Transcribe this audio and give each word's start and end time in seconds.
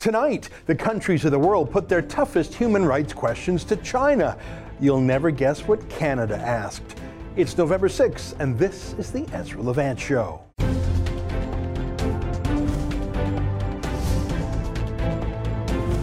Tonight, 0.00 0.50
the 0.66 0.76
countries 0.76 1.24
of 1.24 1.32
the 1.32 1.38
world 1.40 1.72
put 1.72 1.88
their 1.88 2.02
toughest 2.02 2.54
human 2.54 2.84
rights 2.84 3.12
questions 3.12 3.64
to 3.64 3.74
China. 3.78 4.38
You'll 4.78 5.00
never 5.00 5.32
guess 5.32 5.66
what 5.66 5.88
Canada 5.88 6.36
asked. 6.36 6.94
It's 7.34 7.58
November 7.58 7.88
6th, 7.88 8.38
and 8.38 8.56
this 8.56 8.94
is 8.94 9.10
the 9.10 9.26
Ezra 9.32 9.60
Levant 9.60 9.98
Show. 9.98 10.47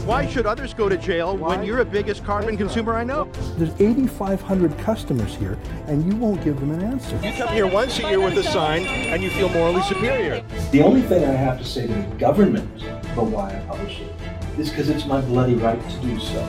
Why 0.06 0.28
should 0.28 0.46
others 0.46 0.72
go 0.72 0.88
to 0.88 0.98
jail 0.98 1.36
when 1.36 1.64
you're 1.64 1.84
the 1.84 1.90
biggest 1.90 2.24
carbon 2.24 2.58
consumer 2.58 2.94
I 2.94 3.04
know? 3.04 3.28
There's 3.58 3.74
8,500 3.82 4.78
customers 4.78 5.34
here, 5.34 5.58
and 5.88 6.06
you 6.06 6.16
won't 6.16 6.44
give 6.44 6.60
them 6.60 6.70
an 6.70 6.84
answer. 6.84 7.16
You 7.24 7.34
come 7.34 7.52
here 7.52 7.66
once 7.66 7.98
a 7.98 8.04
year 8.04 8.22
with 8.22 8.38
a 8.38 8.44
sign, 8.44 8.86
and 8.86 9.24
you 9.24 9.32
feel 9.32 9.50
morally 9.50 9.82
superior. 9.82 10.46
The 10.72 10.84
only 10.84 11.02
thing 11.02 11.24
I 11.24 11.32
have 11.32 11.58
to 11.58 11.64
say 11.64 11.88
to 11.88 11.94
the 11.94 12.04
government 12.20 12.84
about 12.84 13.26
why 13.26 13.58
I 13.58 13.60
publish 13.62 14.02
it 14.02 14.14
is 14.60 14.70
because 14.70 14.90
it's 14.90 15.08
my 15.08 15.22
bloody 15.22 15.56
right 15.56 15.82
to 15.90 15.98
do 16.02 16.20
so. 16.20 16.48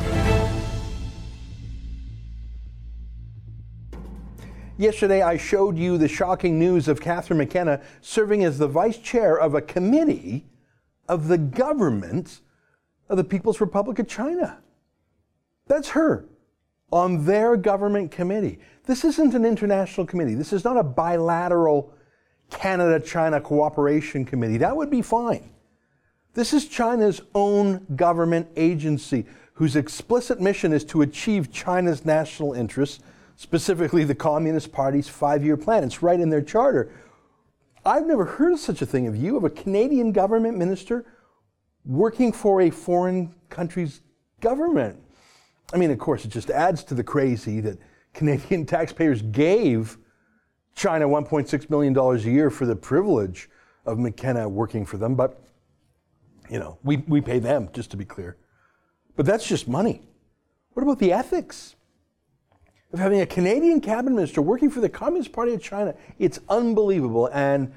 Yesterday, 4.77 5.23
I 5.23 5.38
showed 5.38 5.78
you 5.78 5.97
the 5.97 6.09
shocking 6.09 6.59
news 6.59 6.88
of 6.88 7.00
Catherine 7.00 7.38
McKenna 7.38 7.80
serving 8.02 8.45
as 8.45 8.59
the 8.59 8.69
vice 8.69 8.98
chair 8.98 9.34
of 9.34 9.55
a 9.55 9.62
committee 9.62 10.45
of 11.09 11.28
the 11.28 11.38
government 11.38 12.42
of 13.09 13.16
the 13.16 13.24
People's 13.24 13.60
Republic 13.60 13.98
of 13.98 14.09
China. 14.09 14.59
That's 15.66 15.91
her 15.91 16.27
on 16.92 17.24
their 17.24 17.56
government 17.56 18.10
committee. 18.10 18.59
This 18.84 19.05
isn't 19.05 19.34
an 19.34 19.45
international 19.45 20.06
committee. 20.06 20.34
This 20.34 20.52
is 20.52 20.64
not 20.64 20.77
a 20.77 20.83
bilateral 20.83 21.92
Canada 22.50 23.05
China 23.05 23.41
cooperation 23.41 24.24
committee. 24.24 24.59
That 24.59 24.77
would 24.77 24.91
be 24.91 25.02
fine. 25.02 25.50
This 26.34 26.52
is 26.52 26.66
China's 26.66 27.20
own 27.34 27.87
government 27.97 28.48
agency 28.56 29.27
whose 29.55 29.75
explicit 29.75 30.41
mission 30.41 30.73
is 30.73 30.84
to 30.84 31.02
achieve 31.02 31.50
China's 31.50 32.05
national 32.05 32.52
interests, 32.52 33.02
specifically 33.36 34.05
the 34.05 34.14
Communist 34.14 34.70
Party's 34.70 35.08
five 35.08 35.42
year 35.42 35.56
plan. 35.56 35.83
It's 35.83 36.02
right 36.02 36.20
in 36.20 36.28
their 36.28 36.42
charter. 36.42 36.92
I've 37.84 38.06
never 38.06 38.25
heard 38.25 38.52
of 38.52 38.61
such 38.61 38.83
a 38.83 38.86
thing 38.86 39.06
of 39.06 39.17
you, 39.17 39.36
of 39.36 39.45
a 39.45 39.50
Canadian 39.50 40.12
government 40.12 40.58
minister 40.58 41.06
working 41.87 42.33
for 42.33 42.62
a 42.62 42.70
foreign 42.70 43.34
country's 43.48 44.01
government. 44.41 45.01
I 45.73 45.79
mean, 45.79 45.91
of 45.91 45.98
course, 45.98 46.25
it 46.25 46.29
just 46.29 46.51
adds 46.51 46.84
to 46.84 46.95
the 46.95 47.05
crazy 47.05 47.61
that 47.61 47.79
Canadian 48.12 48.67
taxpayers 48.67 49.23
gave 49.23 49.97
China 50.75 51.09
$1.6 51.09 51.70
million 51.70 51.97
a 51.97 52.17
year 52.19 52.51
for 52.51 52.67
the 52.67 52.77
privilege 52.77 53.48
of 53.87 53.98
McKenna 53.98 54.48
working 54.48 54.84
for 54.84 54.98
them, 54.98 55.14
but 55.14 55.41
you 56.51 56.59
know, 56.59 56.79
we, 56.84 56.98
we 57.09 57.20
pay 57.20 57.39
them, 57.39 57.69
just 57.73 57.91
to 57.92 57.97
be 57.97 58.05
clear. 58.05 58.37
But 59.17 59.27
that's 59.27 59.47
just 59.47 59.67
money. 59.67 60.03
What 60.75 60.83
about 60.83 60.98
the 60.98 61.12
ethics 61.12 61.75
of 62.92 62.98
having 62.98 63.20
a 63.20 63.27
Canadian 63.27 63.81
cabinet 63.81 64.14
minister 64.14 64.42
working 64.42 64.70
for 64.70 64.81
the 64.81 64.89
Communist 64.89 65.33
Party 65.33 65.55
of 65.55 65.62
China? 65.62 65.95
It's 66.19 66.39
unbelievable. 66.48 67.31
And 67.33 67.73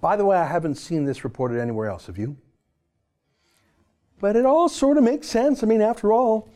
by 0.00 0.16
the 0.16 0.24
way, 0.24 0.36
I 0.36 0.46
haven't 0.46 0.74
seen 0.76 1.04
this 1.04 1.24
reported 1.24 1.60
anywhere 1.60 1.88
else. 1.88 2.06
Have 2.06 2.18
you? 2.18 2.36
But 4.22 4.36
it 4.36 4.46
all 4.46 4.68
sort 4.68 4.98
of 4.98 5.02
makes 5.02 5.26
sense. 5.26 5.64
I 5.64 5.66
mean, 5.66 5.80
after 5.80 6.12
all, 6.12 6.48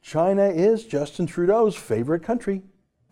China 0.00 0.48
is 0.48 0.86
Justin 0.86 1.26
Trudeau's 1.26 1.76
favorite 1.76 2.22
country. 2.22 2.62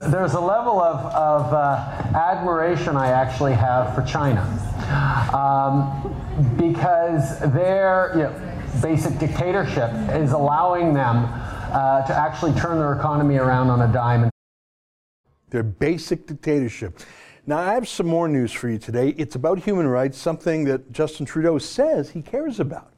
There's 0.00 0.32
a 0.32 0.40
level 0.40 0.80
of, 0.80 1.04
of 1.12 1.52
uh, 1.52 2.16
admiration 2.16 2.96
I 2.96 3.08
actually 3.08 3.52
have 3.52 3.94
for 3.94 4.00
China 4.00 4.40
um, 5.34 6.56
because 6.56 7.38
their 7.52 8.12
you 8.14 8.22
know, 8.22 8.62
basic 8.80 9.18
dictatorship 9.18 9.90
is 10.14 10.32
allowing 10.32 10.94
them 10.94 11.26
uh, 11.26 12.06
to 12.06 12.14
actually 12.14 12.58
turn 12.58 12.78
their 12.78 12.94
economy 12.94 13.36
around 13.36 13.68
on 13.68 13.82
a 13.82 13.92
dime. 13.92 14.30
Their 15.50 15.64
basic 15.64 16.26
dictatorship. 16.26 17.00
Now, 17.46 17.58
I 17.58 17.74
have 17.74 17.86
some 17.86 18.06
more 18.06 18.26
news 18.26 18.52
for 18.52 18.70
you 18.70 18.78
today. 18.78 19.10
It's 19.18 19.34
about 19.34 19.58
human 19.58 19.86
rights, 19.86 20.16
something 20.16 20.64
that 20.64 20.92
Justin 20.92 21.26
Trudeau 21.26 21.58
says 21.58 22.08
he 22.10 22.22
cares 22.22 22.58
about. 22.58 22.94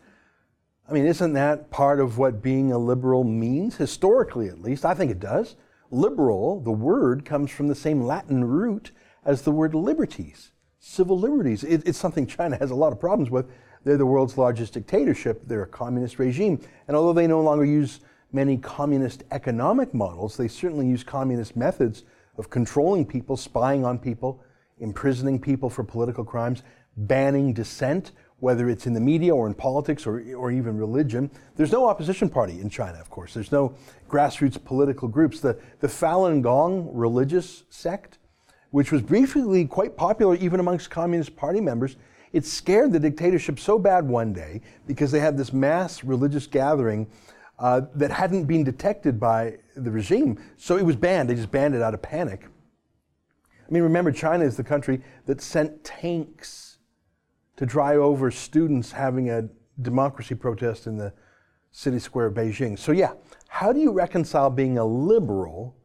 I 0.90 0.92
mean, 0.92 1.06
isn't 1.06 1.34
that 1.34 1.70
part 1.70 2.00
of 2.00 2.18
what 2.18 2.42
being 2.42 2.72
a 2.72 2.78
liberal 2.78 3.22
means, 3.22 3.76
historically 3.76 4.48
at 4.48 4.60
least? 4.60 4.84
I 4.84 4.92
think 4.92 5.12
it 5.12 5.20
does. 5.20 5.54
Liberal, 5.92 6.60
the 6.60 6.72
word, 6.72 7.24
comes 7.24 7.52
from 7.52 7.68
the 7.68 7.76
same 7.76 8.02
Latin 8.02 8.44
root 8.44 8.90
as 9.24 9.42
the 9.42 9.52
word 9.52 9.72
liberties, 9.72 10.50
civil 10.80 11.16
liberties. 11.16 11.62
It, 11.62 11.86
it's 11.86 11.98
something 11.98 12.26
China 12.26 12.56
has 12.56 12.72
a 12.72 12.74
lot 12.74 12.92
of 12.92 12.98
problems 12.98 13.30
with. 13.30 13.46
They're 13.84 13.96
the 13.96 14.04
world's 14.04 14.36
largest 14.36 14.72
dictatorship, 14.72 15.46
they're 15.46 15.62
a 15.62 15.68
communist 15.68 16.18
regime. 16.18 16.60
And 16.88 16.96
although 16.96 17.12
they 17.12 17.28
no 17.28 17.40
longer 17.40 17.64
use 17.64 18.00
many 18.32 18.56
communist 18.56 19.22
economic 19.30 19.94
models, 19.94 20.36
they 20.36 20.48
certainly 20.48 20.88
use 20.88 21.04
communist 21.04 21.56
methods 21.56 22.02
of 22.36 22.50
controlling 22.50 23.06
people, 23.06 23.36
spying 23.36 23.84
on 23.84 23.96
people, 23.96 24.42
imprisoning 24.80 25.38
people 25.38 25.70
for 25.70 25.84
political 25.84 26.24
crimes, 26.24 26.64
banning 26.96 27.52
dissent 27.52 28.10
whether 28.40 28.68
it's 28.68 28.86
in 28.86 28.92
the 28.92 29.00
media 29.00 29.34
or 29.34 29.46
in 29.46 29.54
politics 29.54 30.06
or, 30.06 30.22
or 30.34 30.50
even 30.50 30.76
religion. 30.76 31.30
There's 31.56 31.72
no 31.72 31.88
opposition 31.88 32.28
party 32.28 32.60
in 32.60 32.68
China, 32.68 32.98
of 32.98 33.10
course. 33.10 33.34
There's 33.34 33.52
no 33.52 33.74
grassroots 34.08 34.62
political 34.62 35.08
groups. 35.08 35.40
The, 35.40 35.58
the 35.80 35.86
Falun 35.86 36.42
Gong 36.42 36.90
religious 36.92 37.64
sect, 37.70 38.18
which 38.70 38.90
was 38.90 39.02
briefly 39.02 39.66
quite 39.66 39.96
popular 39.96 40.34
even 40.36 40.58
amongst 40.58 40.90
Communist 40.90 41.36
Party 41.36 41.60
members, 41.60 41.96
it 42.32 42.46
scared 42.46 42.92
the 42.92 43.00
dictatorship 43.00 43.58
so 43.58 43.78
bad 43.78 44.06
one 44.06 44.32
day 44.32 44.62
because 44.86 45.10
they 45.10 45.20
had 45.20 45.36
this 45.36 45.52
mass 45.52 46.02
religious 46.04 46.46
gathering 46.46 47.06
uh, 47.58 47.82
that 47.94 48.10
hadn't 48.10 48.44
been 48.44 48.64
detected 48.64 49.20
by 49.20 49.58
the 49.76 49.90
regime. 49.90 50.42
So 50.56 50.76
it 50.76 50.84
was 50.84 50.96
banned. 50.96 51.28
They 51.28 51.34
just 51.34 51.50
banned 51.50 51.74
it 51.74 51.82
out 51.82 51.92
of 51.92 52.00
panic. 52.00 52.46
I 53.68 53.72
mean, 53.72 53.82
remember, 53.82 54.10
China 54.12 54.44
is 54.44 54.56
the 54.56 54.64
country 54.64 55.02
that 55.26 55.40
sent 55.40 55.84
tanks 55.84 56.69
to 57.60 57.66
drive 57.66 57.98
over 57.98 58.30
students 58.30 58.90
having 58.90 59.28
a 59.28 59.46
democracy 59.82 60.34
protest 60.34 60.86
in 60.86 60.96
the 60.96 61.12
city 61.72 61.98
square 61.98 62.24
of 62.24 62.32
Beijing. 62.32 62.78
So, 62.78 62.90
yeah, 62.90 63.12
how 63.48 63.70
do 63.70 63.80
you 63.80 63.92
reconcile 63.92 64.48
being 64.48 64.78
a 64.78 64.84
liberal 64.86 65.76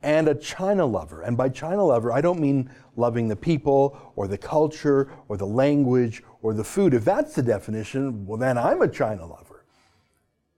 and 0.00 0.26
a 0.26 0.34
China 0.34 0.86
lover? 0.86 1.20
And 1.20 1.36
by 1.36 1.50
China 1.50 1.84
lover, 1.84 2.12
I 2.12 2.22
don't 2.22 2.40
mean 2.40 2.70
loving 2.96 3.28
the 3.28 3.36
people 3.36 4.14
or 4.16 4.26
the 4.26 4.38
culture 4.38 5.12
or 5.28 5.36
the 5.36 5.46
language 5.46 6.22
or 6.40 6.54
the 6.54 6.64
food. 6.64 6.94
If 6.94 7.04
that's 7.04 7.34
the 7.34 7.42
definition, 7.42 8.24
well, 8.24 8.38
then 8.38 8.56
I'm 8.56 8.80
a 8.80 8.88
China 8.88 9.26
lover. 9.26 9.66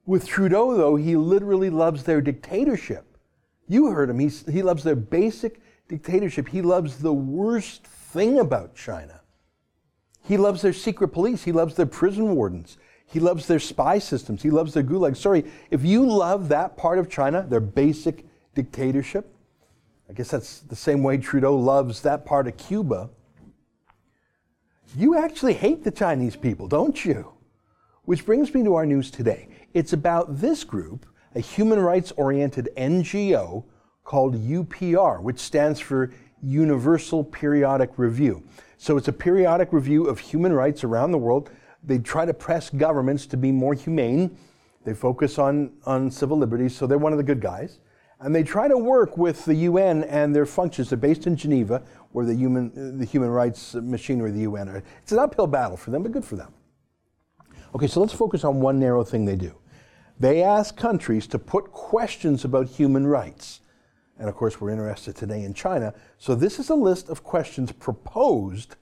With 0.07 0.25
Trudeau, 0.25 0.77
though, 0.77 0.95
he 0.95 1.17
literally 1.17 1.69
loves 1.69 2.05
their 2.05 2.21
dictatorship. 2.21 3.19
You 3.67 3.91
heard 3.91 4.09
him. 4.09 4.21
He's, 4.21 4.47
he 4.47 4.63
loves 4.63 4.85
their 4.85 4.95
basic 4.95 5.61
dictatorship. 5.89 6.47
He 6.47 6.63
loves 6.63 6.99
the 6.99 7.13
worst 7.13 7.85
thing 7.89 8.39
about 8.39 8.77
China 8.77 9.18
he 10.29 10.37
loves 10.37 10.61
their 10.61 10.75
secret 10.75 11.09
police. 11.09 11.45
He 11.45 11.53
loves 11.53 11.75
their 11.75 11.87
prison 11.87 12.37
wardens. 12.37 12.77
He 13.07 13.19
loves 13.19 13.47
their 13.47 13.59
spy 13.59 13.99
systems. 13.99 14.43
He 14.43 14.51
loves 14.51 14.75
their 14.75 14.83
gulag. 14.83 15.17
Sorry, 15.17 15.45
if 15.71 15.83
you 15.83 16.07
love 16.07 16.49
that 16.49 16.77
part 16.77 16.99
of 16.99 17.09
China, 17.09 17.47
their 17.49 17.61
basic 17.61 18.27
dictatorship, 18.55 19.35
I 20.11 20.13
guess 20.13 20.31
that's 20.31 20.61
the 20.61 20.77
same 20.77 21.03
way 21.03 21.17
Trudeau 21.17 21.57
loves 21.57 22.03
that 22.03 22.27
part 22.27 22.47
of 22.47 22.59
Cuba. 22.59 23.09
You 24.95 25.17
actually 25.17 25.55
hate 25.55 25.83
the 25.83 25.91
Chinese 25.91 26.37
people, 26.37 26.69
don't 26.69 27.03
you? 27.07 27.33
Which 28.05 28.27
brings 28.27 28.53
me 28.53 28.63
to 28.65 28.75
our 28.75 28.85
news 28.85 29.11
today. 29.11 29.49
It's 29.73 29.95
about 29.95 30.41
this 30.41 30.63
group, 30.63 31.07
a 31.35 31.41
human 31.41 31.79
rights 31.79 32.13
oriented 32.19 32.69
NGO 32.77 33.65
called 34.05 34.35
UPR, 34.35 35.23
which 35.23 35.39
stands 35.39 35.81
for 35.81 36.13
Universal 36.43 37.25
Periodic 37.25 37.91
Review. 37.97 38.43
So 38.77 38.97
it's 38.97 39.09
a 39.09 39.13
periodic 39.13 39.73
review 39.73 40.05
of 40.07 40.21
human 40.21 40.53
rights 40.53 40.85
around 40.85 41.11
the 41.11 41.19
world. 41.19 41.51
They 41.83 41.99
try 41.99 42.25
to 42.25 42.35
press 42.35 42.71
governments 42.71 43.27
to 43.27 43.37
be 43.37 43.51
more 43.51 43.75
humane. 43.75 44.37
They 44.85 44.95
focus 44.95 45.39
on, 45.39 45.73
on 45.85 46.11
civil 46.11 46.39
liberties, 46.39 46.77
so 46.77 46.87
they're 46.87 46.99
one 46.99 47.13
of 47.13 47.19
the 47.19 47.25
good 47.25 47.41
guys. 47.41 47.81
And 48.21 48.35
they 48.35 48.43
try 48.43 48.69
to 48.69 48.79
work 48.79 49.17
with 49.17 49.45
the 49.45 49.55
UN 49.55 50.05
and 50.05 50.35
their 50.35 50.47
functions. 50.47 50.91
They're 50.91 50.99
based 50.99 51.27
in 51.27 51.37
Geneva, 51.37 51.83
where 52.13 52.25
the 52.25 52.35
human, 52.35 52.99
the 52.99 53.05
human 53.05 53.31
rights 53.31 53.75
machinery 53.75 54.31
of 54.31 54.37
the 54.37 54.43
UN 54.43 54.69
are. 54.69 54.83
It's 55.03 55.13
an 55.13 55.19
uphill 55.19 55.47
battle 55.47 55.77
for 55.77 55.91
them, 55.91 56.03
but 56.03 56.13
good 56.13 56.25
for 56.25 56.37
them. 56.37 56.53
Okay, 57.75 57.87
so 57.87 58.01
let's 58.01 58.13
focus 58.13 58.45
on 58.45 58.61
one 58.61 58.79
narrow 58.79 59.05
thing 59.05 59.25
they 59.25 59.37
do. 59.37 59.55
They 60.19 60.43
ask 60.43 60.77
countries 60.77 61.27
to 61.29 61.39
put 61.39 61.71
questions 61.71 62.45
about 62.45 62.67
human 62.67 63.07
rights. 63.07 63.61
And 64.19 64.29
of 64.29 64.35
course, 64.35 64.61
we're 64.61 64.71
interested 64.71 65.15
today 65.15 65.45
in 65.45 65.55
China. 65.55 65.95
So 66.19 66.35
this 66.35 66.59
is 66.59 66.71
a 66.71 66.75
list 66.75 67.09
of 67.09 67.23
questions 67.23 67.71
proposed 67.73 68.77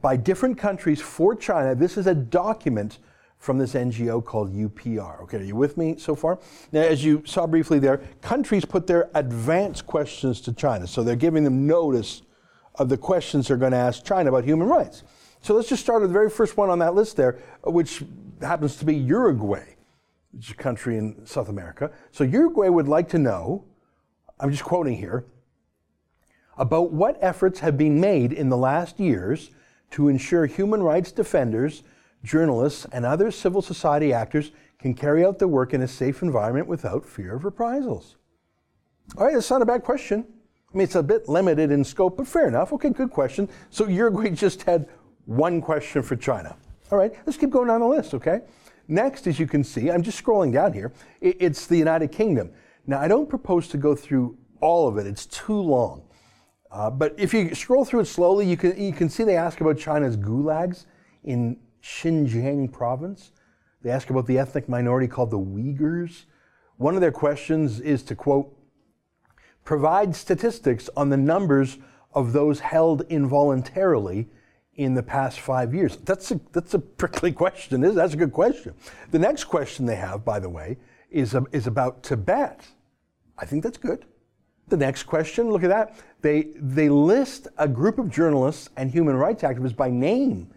by 0.00 0.16
different 0.16 0.58
countries 0.58 1.00
for 1.00 1.34
China. 1.34 1.74
This 1.74 1.96
is 1.96 2.06
a 2.06 2.14
document 2.14 2.98
from 3.38 3.58
this 3.58 3.74
NGO 3.74 4.24
called 4.24 4.52
UPR. 4.52 5.22
Okay, 5.22 5.38
are 5.38 5.42
you 5.42 5.56
with 5.56 5.76
me 5.76 5.96
so 5.98 6.14
far? 6.14 6.38
Now, 6.72 6.80
as 6.80 7.04
you 7.04 7.22
saw 7.26 7.46
briefly 7.46 7.78
there, 7.78 7.98
countries 8.20 8.64
put 8.64 8.86
their 8.86 9.10
advance 9.14 9.80
questions 9.82 10.40
to 10.42 10.52
China. 10.52 10.86
So 10.86 11.02
they're 11.02 11.16
giving 11.16 11.44
them 11.44 11.66
notice 11.66 12.22
of 12.74 12.88
the 12.88 12.96
questions 12.96 13.48
they're 13.48 13.56
going 13.56 13.72
to 13.72 13.78
ask 13.78 14.04
China 14.04 14.30
about 14.30 14.44
human 14.44 14.68
rights. 14.68 15.02
So 15.40 15.54
let's 15.54 15.68
just 15.68 15.82
start 15.82 16.02
with 16.02 16.10
the 16.10 16.14
very 16.14 16.30
first 16.30 16.56
one 16.56 16.70
on 16.70 16.78
that 16.80 16.94
list 16.94 17.16
there, 17.16 17.38
which 17.64 18.02
happens 18.40 18.76
to 18.76 18.84
be 18.84 18.94
Uruguay, 18.94 19.76
which 20.32 20.46
is 20.46 20.50
a 20.50 20.54
country 20.54 20.98
in 20.98 21.24
South 21.24 21.48
America. 21.48 21.90
So 22.10 22.24
Uruguay 22.24 22.68
would 22.68 22.88
like 22.88 23.08
to 23.10 23.18
know, 23.18 23.64
I'm 24.38 24.50
just 24.50 24.64
quoting 24.64 24.96
here, 24.96 25.24
about 26.58 26.92
what 26.92 27.18
efforts 27.20 27.60
have 27.60 27.76
been 27.76 28.00
made 28.00 28.32
in 28.32 28.48
the 28.48 28.56
last 28.56 28.98
years 28.98 29.50
to 29.92 30.08
ensure 30.08 30.46
human 30.46 30.82
rights 30.82 31.12
defenders, 31.12 31.82
journalists, 32.24 32.86
and 32.92 33.04
other 33.04 33.30
civil 33.30 33.62
society 33.62 34.12
actors 34.12 34.52
can 34.78 34.94
carry 34.94 35.24
out 35.24 35.38
their 35.38 35.48
work 35.48 35.74
in 35.74 35.82
a 35.82 35.88
safe 35.88 36.22
environment 36.22 36.66
without 36.66 37.04
fear 37.04 37.34
of 37.34 37.44
reprisals. 37.44 38.16
All 39.16 39.24
right, 39.24 39.34
that's 39.34 39.50
not 39.50 39.62
a 39.62 39.66
bad 39.66 39.84
question. 39.84 40.26
I 40.72 40.76
mean, 40.76 40.84
it's 40.84 40.96
a 40.96 41.02
bit 41.02 41.28
limited 41.28 41.70
in 41.70 41.84
scope, 41.84 42.16
but 42.16 42.26
fair 42.26 42.48
enough. 42.48 42.72
Okay, 42.72 42.90
good 42.90 43.10
question. 43.10 43.48
So 43.70 43.86
Uruguay 43.86 44.30
just 44.34 44.62
had 44.62 44.88
one 45.24 45.60
question 45.60 46.02
for 46.02 46.16
China. 46.16 46.56
All 46.90 46.98
right, 46.98 47.12
let's 47.24 47.38
keep 47.38 47.50
going 47.50 47.68
down 47.68 47.80
the 47.80 47.86
list, 47.86 48.14
okay? 48.14 48.40
Next, 48.88 49.26
as 49.26 49.40
you 49.40 49.46
can 49.46 49.64
see, 49.64 49.90
I'm 49.90 50.02
just 50.02 50.22
scrolling 50.22 50.52
down 50.52 50.72
here, 50.72 50.92
it's 51.20 51.66
the 51.66 51.76
United 51.76 52.12
Kingdom. 52.12 52.50
Now, 52.86 53.00
I 53.00 53.08
don't 53.08 53.28
propose 53.28 53.68
to 53.68 53.78
go 53.78 53.94
through 53.94 54.38
all 54.60 54.88
of 54.88 54.96
it, 54.98 55.06
it's 55.06 55.26
too 55.26 55.60
long. 55.60 56.02
Uh, 56.70 56.90
but 56.90 57.14
if 57.18 57.32
you 57.32 57.54
scroll 57.54 57.84
through 57.84 58.00
it 58.00 58.06
slowly, 58.06 58.46
you 58.46 58.56
can, 58.56 58.80
you 58.80 58.92
can 58.92 59.08
see 59.08 59.24
they 59.24 59.36
ask 59.36 59.60
about 59.60 59.78
China's 59.78 60.16
gulags 60.16 60.86
in 61.24 61.58
Xinjiang 61.82 62.72
province. 62.72 63.32
They 63.82 63.90
ask 63.90 64.10
about 64.10 64.26
the 64.26 64.38
ethnic 64.38 64.68
minority 64.68 65.06
called 65.06 65.30
the 65.30 65.38
Uyghurs. 65.38 66.24
One 66.76 66.94
of 66.94 67.00
their 67.00 67.12
questions 67.12 67.80
is 67.80 68.02
to 68.04 68.14
quote, 68.14 68.54
provide 69.64 70.14
statistics 70.14 70.90
on 70.96 71.08
the 71.08 71.16
numbers 71.16 71.78
of 72.12 72.32
those 72.32 72.60
held 72.60 73.02
involuntarily 73.08 74.28
in 74.74 74.94
the 74.94 75.02
past 75.02 75.40
five 75.40 75.74
years? 75.74 75.96
That's 75.98 76.30
a, 76.30 76.40
that's 76.52 76.74
a 76.74 76.78
prickly 76.78 77.32
question, 77.32 77.82
is 77.84 77.94
That's 77.94 78.14
a 78.14 78.16
good 78.16 78.32
question. 78.32 78.74
The 79.10 79.18
next 79.18 79.44
question 79.44 79.86
they 79.86 79.96
have, 79.96 80.24
by 80.24 80.40
the 80.40 80.48
way, 80.48 80.78
is, 81.10 81.34
a, 81.34 81.44
is 81.52 81.66
about 81.66 82.02
Tibet. 82.02 82.66
I 83.38 83.44
think 83.44 83.62
that's 83.62 83.78
good. 83.78 84.04
The 84.68 84.76
next 84.76 85.04
question, 85.04 85.50
look 85.50 85.62
at 85.62 85.68
that. 85.70 85.96
They, 86.22 86.48
they 86.56 86.88
list 86.88 87.48
a 87.56 87.68
group 87.68 87.98
of 87.98 88.10
journalists 88.10 88.68
and 88.76 88.90
human 88.90 89.16
rights 89.16 89.42
activists 89.42 89.76
by 89.76 89.90
name, 89.90 90.52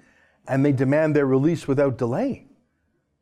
and 0.47 0.65
they 0.65 0.71
demand 0.71 1.15
their 1.15 1.27
release 1.27 1.67
without 1.67 1.97
delay. 1.97 2.47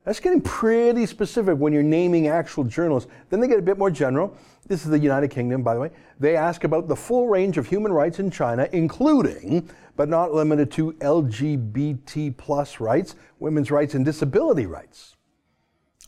That's 0.05 0.21
getting 0.21 0.39
pretty 0.39 1.05
specific 1.05 1.57
when 1.57 1.73
you're 1.73 1.83
naming 1.83 2.27
actual 2.27 2.63
journalists. 2.63 3.11
Then 3.29 3.41
they 3.41 3.47
get 3.49 3.59
a 3.59 3.61
bit 3.61 3.77
more 3.77 3.91
general. 3.91 4.37
This 4.65 4.85
is 4.85 4.89
the 4.89 4.97
United 4.97 5.29
Kingdom, 5.29 5.63
by 5.63 5.73
the 5.73 5.81
way. 5.81 5.91
They 6.17 6.37
ask 6.37 6.63
about 6.63 6.87
the 6.87 6.95
full 6.95 7.27
range 7.27 7.57
of 7.57 7.67
human 7.67 7.91
rights 7.91 8.19
in 8.19 8.31
China, 8.31 8.69
including, 8.71 9.69
but 9.97 10.07
not 10.07 10.33
limited 10.33 10.71
to, 10.71 10.93
LGBT 10.93 12.37
plus 12.37 12.79
rights, 12.79 13.15
women's 13.39 13.69
rights, 13.69 13.95
and 13.95 14.05
disability 14.05 14.65
rights. 14.65 15.17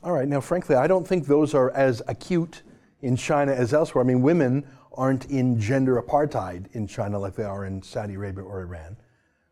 All 0.01 0.13
right, 0.13 0.29
now, 0.29 0.39
frankly, 0.39 0.77
I 0.77 0.87
don't 0.87 1.05
think 1.05 1.27
those 1.27 1.53
are 1.53 1.71
as 1.71 2.01
acute 2.07 2.61
in 3.01 3.15
China 3.15 3.51
as 3.51 3.73
elsewhere. 3.73 4.03
I 4.03 4.07
mean, 4.07 4.21
women 4.21 4.65
aren't 4.93 5.25
in 5.25 5.59
gender 5.59 6.01
apartheid 6.01 6.65
in 6.73 6.87
China 6.87 7.19
like 7.19 7.35
they 7.35 7.43
are 7.43 7.65
in 7.65 7.81
Saudi 7.81 8.15
Arabia 8.15 8.43
or 8.43 8.61
Iran. 8.61 8.97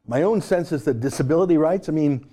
My 0.06 0.24
own 0.24 0.42
sense 0.42 0.72
is 0.72 0.84
that 0.86 1.00
disability 1.00 1.58
rights, 1.58 1.90
I 1.90 1.92
mean, 1.92 2.28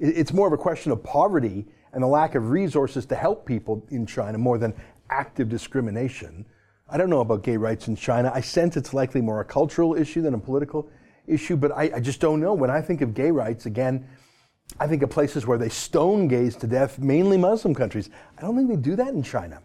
it's 0.00 0.32
more 0.32 0.46
of 0.46 0.52
a 0.52 0.58
question 0.58 0.92
of 0.92 1.02
poverty 1.02 1.66
and 1.92 2.02
the 2.02 2.06
lack 2.06 2.34
of 2.34 2.50
resources 2.50 3.06
to 3.06 3.16
help 3.16 3.46
people 3.46 3.84
in 3.90 4.06
China 4.06 4.38
more 4.38 4.58
than 4.58 4.74
active 5.10 5.48
discrimination. 5.48 6.44
I 6.88 6.96
don't 6.96 7.10
know 7.10 7.20
about 7.20 7.42
gay 7.42 7.56
rights 7.56 7.88
in 7.88 7.96
China. 7.96 8.30
I 8.34 8.40
sense 8.40 8.76
it's 8.76 8.94
likely 8.94 9.20
more 9.20 9.40
a 9.40 9.44
cultural 9.44 9.94
issue 9.94 10.22
than 10.22 10.34
a 10.34 10.38
political 10.38 10.88
issue, 11.26 11.56
but 11.56 11.72
I, 11.72 11.90
I 11.96 12.00
just 12.00 12.20
don't 12.20 12.40
know. 12.40 12.54
When 12.54 12.70
I 12.70 12.80
think 12.80 13.00
of 13.00 13.14
gay 13.14 13.30
rights, 13.30 13.66
again, 13.66 14.06
I 14.78 14.86
think 14.86 15.02
of 15.02 15.10
places 15.10 15.46
where 15.46 15.58
they 15.58 15.68
stone 15.68 16.28
gays 16.28 16.56
to 16.56 16.66
death, 16.66 16.98
mainly 16.98 17.36
Muslim 17.36 17.74
countries. 17.74 18.10
I 18.36 18.42
don't 18.42 18.56
think 18.56 18.68
they 18.68 18.76
do 18.76 18.96
that 18.96 19.08
in 19.08 19.22
China. 19.22 19.60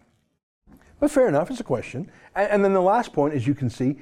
But 1.00 1.10
fair 1.10 1.28
enough, 1.28 1.50
it's 1.50 1.60
a 1.60 1.64
question. 1.64 2.10
And, 2.34 2.50
and 2.50 2.64
then 2.64 2.72
the 2.72 2.80
last 2.80 3.12
point, 3.12 3.34
as 3.34 3.46
you 3.46 3.54
can 3.54 3.70
see, 3.70 3.96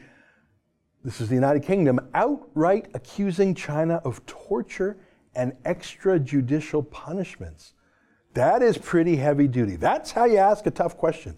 this 1.05 1.21
is 1.21 1.29
the 1.29 1.35
United 1.35 1.65
Kingdom 1.65 1.99
outright 2.15 2.89
accusing 2.95 3.55
China 3.55 4.01
of 4.05 4.25
torture 4.27 4.99
and 5.35 5.53
extrajudicial 5.65 6.89
punishments. 6.91 7.75
That 8.35 8.63
is 8.63 8.79
pretty 8.79 9.17
heavy 9.17 9.49
duty. 9.49 9.77
That's 9.77 10.13
how 10.13 10.25
you 10.25 10.39
ask 10.39 10.67
a 10.67 10.71
tough 10.71 10.97
question 10.97 11.37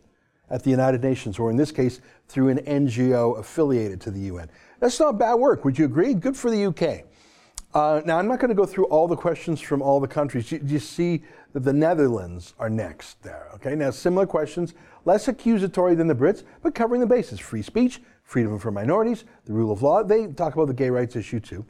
at 0.50 0.62
the 0.62 0.70
United 0.70 1.02
Nations, 1.02 1.38
or 1.38 1.50
in 1.50 1.56
this 1.56 1.72
case, 1.72 2.00
through 2.28 2.50
an 2.50 2.58
NGO 2.58 3.38
affiliated 3.38 4.00
to 4.02 4.10
the 4.10 4.20
UN. 4.20 4.50
That's 4.80 5.00
not 5.00 5.18
bad 5.18 5.34
work. 5.34 5.64
Would 5.64 5.78
you 5.78 5.86
agree? 5.86 6.14
Good 6.14 6.36
for 6.36 6.50
the 6.50 6.66
UK. 6.66 7.04
Uh, 7.74 8.00
now, 8.04 8.18
I'm 8.18 8.28
not 8.28 8.38
going 8.38 8.50
to 8.50 8.54
go 8.54 8.66
through 8.66 8.84
all 8.84 9.08
the 9.08 9.16
questions 9.16 9.60
from 9.60 9.82
all 9.82 9.98
the 9.98 10.06
countries. 10.06 10.52
You, 10.52 10.60
you 10.64 10.78
see 10.78 11.24
that 11.54 11.64
the 11.64 11.72
Netherlands 11.72 12.54
are 12.56 12.70
next 12.70 13.20
there. 13.24 13.48
Okay, 13.56 13.74
now 13.74 13.90
similar 13.90 14.26
questions, 14.26 14.74
less 15.04 15.26
accusatory 15.26 15.96
than 15.96 16.06
the 16.06 16.14
Brits, 16.14 16.44
but 16.62 16.72
covering 16.72 17.00
the 17.00 17.06
bases 17.06 17.40
free 17.40 17.62
speech, 17.62 18.00
freedom 18.22 18.60
for 18.60 18.70
minorities, 18.70 19.24
the 19.44 19.52
rule 19.52 19.72
of 19.72 19.82
law. 19.82 20.04
They 20.04 20.28
talk 20.28 20.54
about 20.54 20.68
the 20.68 20.74
gay 20.74 20.88
rights 20.88 21.16
issue 21.16 21.40
too. 21.40 21.66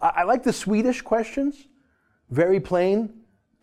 I, 0.00 0.08
I 0.08 0.22
like 0.22 0.42
the 0.42 0.54
Swedish 0.54 1.02
questions, 1.02 1.68
very 2.30 2.58
plain, 2.58 3.12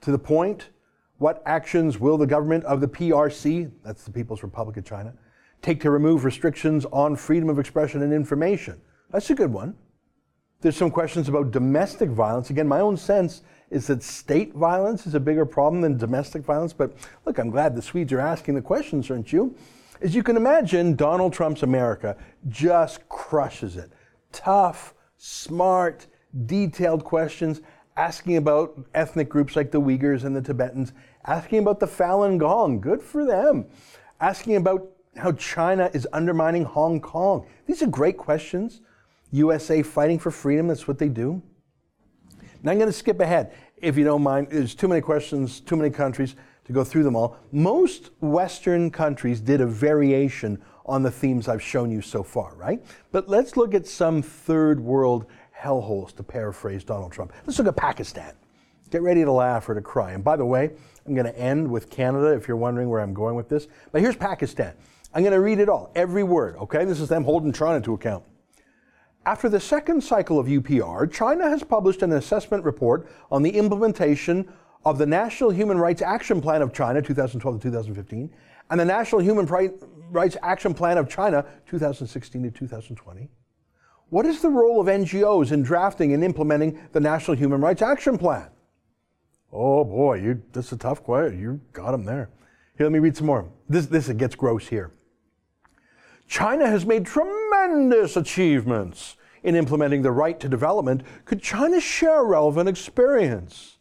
to 0.01 0.11
the 0.11 0.19
point. 0.19 0.69
What 1.17 1.41
actions 1.47 1.99
will 1.99 2.19
the 2.19 2.27
government 2.27 2.65
of 2.65 2.81
the 2.81 2.87
PRC, 2.87 3.71
that's 3.83 4.03
the 4.03 4.11
People's 4.11 4.43
Republic 4.43 4.77
of 4.77 4.85
China, 4.85 5.15
take 5.63 5.81
to 5.81 5.89
remove 5.89 6.23
restrictions 6.23 6.85
on 6.91 7.15
freedom 7.15 7.49
of 7.49 7.57
expression 7.57 8.03
and 8.03 8.13
information? 8.13 8.79
That's 9.09 9.31
a 9.31 9.35
good 9.35 9.51
one. 9.51 9.75
There's 10.65 10.75
some 10.75 10.89
questions 10.89 11.29
about 11.29 11.51
domestic 11.51 12.09
violence. 12.09 12.49
Again, 12.49 12.67
my 12.67 12.79
own 12.79 12.97
sense 12.97 13.43
is 13.69 13.85
that 13.85 14.01
state 14.01 14.51
violence 14.55 15.05
is 15.05 15.13
a 15.13 15.19
bigger 15.19 15.45
problem 15.45 15.79
than 15.79 15.95
domestic 15.95 16.41
violence. 16.41 16.73
But 16.73 16.91
look, 17.23 17.37
I'm 17.37 17.51
glad 17.51 17.75
the 17.75 17.83
Swedes 17.83 18.11
are 18.13 18.19
asking 18.19 18.55
the 18.55 18.63
questions, 18.63 19.11
aren't 19.11 19.31
you? 19.31 19.55
As 20.01 20.15
you 20.15 20.23
can 20.23 20.35
imagine, 20.35 20.95
Donald 20.95 21.33
Trump's 21.33 21.61
America 21.61 22.17
just 22.47 23.07
crushes 23.09 23.77
it. 23.77 23.91
Tough, 24.31 24.95
smart, 25.17 26.07
detailed 26.47 27.03
questions, 27.03 27.61
asking 27.95 28.37
about 28.37 28.75
ethnic 28.95 29.29
groups 29.29 29.55
like 29.55 29.69
the 29.69 29.79
Uyghurs 29.79 30.23
and 30.23 30.35
the 30.35 30.41
Tibetans, 30.41 30.93
asking 31.27 31.59
about 31.59 31.79
the 31.79 31.85
Falun 31.85 32.39
Gong, 32.39 32.81
good 32.81 33.03
for 33.03 33.23
them, 33.23 33.67
asking 34.19 34.55
about 34.55 34.89
how 35.15 35.31
China 35.33 35.91
is 35.93 36.07
undermining 36.11 36.63
Hong 36.63 36.99
Kong. 36.99 37.45
These 37.67 37.83
are 37.83 37.87
great 37.87 38.17
questions. 38.17 38.81
USA 39.35 39.81
fighting 39.83 40.19
for 40.19 40.31
freedom, 40.31 40.67
that's 40.67 40.87
what 40.87 40.97
they 40.97 41.09
do. 41.09 41.41
Now 42.63 42.71
I'm 42.71 42.77
going 42.77 42.89
to 42.89 42.93
skip 42.93 43.19
ahead, 43.19 43.53
if 43.77 43.97
you 43.97 44.03
don't 44.03 44.23
mind. 44.23 44.47
There's 44.49 44.73
too 44.73 44.87
many 44.87 45.01
questions, 45.01 45.59
too 45.59 45.75
many 45.75 45.89
countries 45.89 46.35
to 46.65 46.73
go 46.73 46.83
through 46.83 47.03
them 47.03 47.15
all. 47.15 47.37
Most 47.51 48.11
Western 48.21 48.89
countries 48.89 49.39
did 49.39 49.61
a 49.61 49.67
variation 49.67 50.61
on 50.85 51.03
the 51.03 51.11
themes 51.11 51.47
I've 51.47 51.61
shown 51.61 51.91
you 51.91 52.01
so 52.01 52.23
far, 52.23 52.55
right? 52.55 52.83
But 53.11 53.27
let's 53.27 53.57
look 53.57 53.73
at 53.73 53.85
some 53.87 54.21
third 54.21 54.79
world 54.79 55.25
hellholes, 55.57 56.15
to 56.15 56.23
paraphrase 56.23 56.83
Donald 56.83 57.11
Trump. 57.11 57.33
Let's 57.45 57.57
look 57.57 57.67
at 57.67 57.75
Pakistan. 57.75 58.33
Get 58.91 59.01
ready 59.01 59.23
to 59.23 59.31
laugh 59.31 59.67
or 59.67 59.75
to 59.75 59.81
cry. 59.81 60.11
And 60.11 60.23
by 60.23 60.35
the 60.35 60.45
way, 60.45 60.71
I'm 61.05 61.13
going 61.13 61.25
to 61.25 61.37
end 61.37 61.69
with 61.69 61.89
Canada 61.89 62.27
if 62.27 62.47
you're 62.47 62.57
wondering 62.57 62.89
where 62.89 63.01
I'm 63.01 63.13
going 63.13 63.35
with 63.35 63.49
this. 63.49 63.67
But 63.91 64.01
here's 64.01 64.15
Pakistan. 64.15 64.73
I'm 65.13 65.21
going 65.23 65.33
to 65.33 65.39
read 65.39 65.59
it 65.59 65.69
all, 65.69 65.91
every 65.95 66.23
word, 66.23 66.55
okay? 66.57 66.85
This 66.85 66.99
is 66.99 67.09
them 67.09 67.23
holding 67.23 67.53
China 67.53 67.81
to 67.81 67.93
account. 67.93 68.23
After 69.25 69.49
the 69.49 69.59
second 69.59 70.03
cycle 70.03 70.37
of 70.37 70.45
UPR, 70.45 71.11
China 71.11 71.49
has 71.49 71.63
published 71.63 72.03
an 72.03 72.11
assessment 72.11 72.63
report 72.63 73.09
on 73.31 73.41
the 73.41 73.49
implementation 73.49 74.47
of 74.85 74.99
the 74.99 75.05
National 75.07 75.49
Human 75.49 75.79
Rights 75.79 76.03
Action 76.03 76.39
Plan 76.39 76.61
of 76.61 76.71
China 76.71 77.01
2012 77.01 77.57
to 77.57 77.63
2015 77.63 78.31
and 78.69 78.79
the 78.79 78.85
National 78.85 79.21
Human 79.21 79.47
Rights 80.11 80.37
Action 80.43 80.75
Plan 80.75 80.99
of 80.99 81.09
China 81.09 81.43
2016 81.65 82.43
to 82.43 82.51
2020. 82.51 83.31
What 84.09 84.27
is 84.27 84.43
the 84.43 84.49
role 84.49 84.79
of 84.79 84.85
NGOs 84.85 85.51
in 85.51 85.63
drafting 85.63 86.13
and 86.13 86.23
implementing 86.23 86.79
the 86.91 86.99
National 86.99 87.35
Human 87.35 87.61
Rights 87.61 87.81
Action 87.81 88.19
Plan? 88.19 88.49
Oh 89.51 89.83
boy, 89.83 90.19
you, 90.19 90.43
that's 90.53 90.71
a 90.71 90.77
tough 90.77 91.01
question. 91.03 91.39
You 91.39 91.61
got 91.73 91.91
them 91.91 92.05
there. 92.05 92.29
Here, 92.77 92.85
let 92.85 92.93
me 92.93 92.99
read 92.99 93.17
some 93.17 93.25
more. 93.25 93.49
This, 93.67 93.87
this 93.87 94.07
it 94.07 94.19
gets 94.19 94.35
gross 94.35 94.67
here. 94.67 94.91
China 96.27 96.67
has 96.67 96.85
made 96.85 97.05
tremendous 97.05 97.44
achievements 98.17 99.15
in 99.43 99.55
implementing 99.55 100.01
the 100.01 100.11
right 100.11 100.39
to 100.39 100.49
development. 100.49 101.03
Could 101.25 101.41
China 101.41 101.79
share 101.79 102.23
relevant 102.23 102.67
experience? 102.67 103.77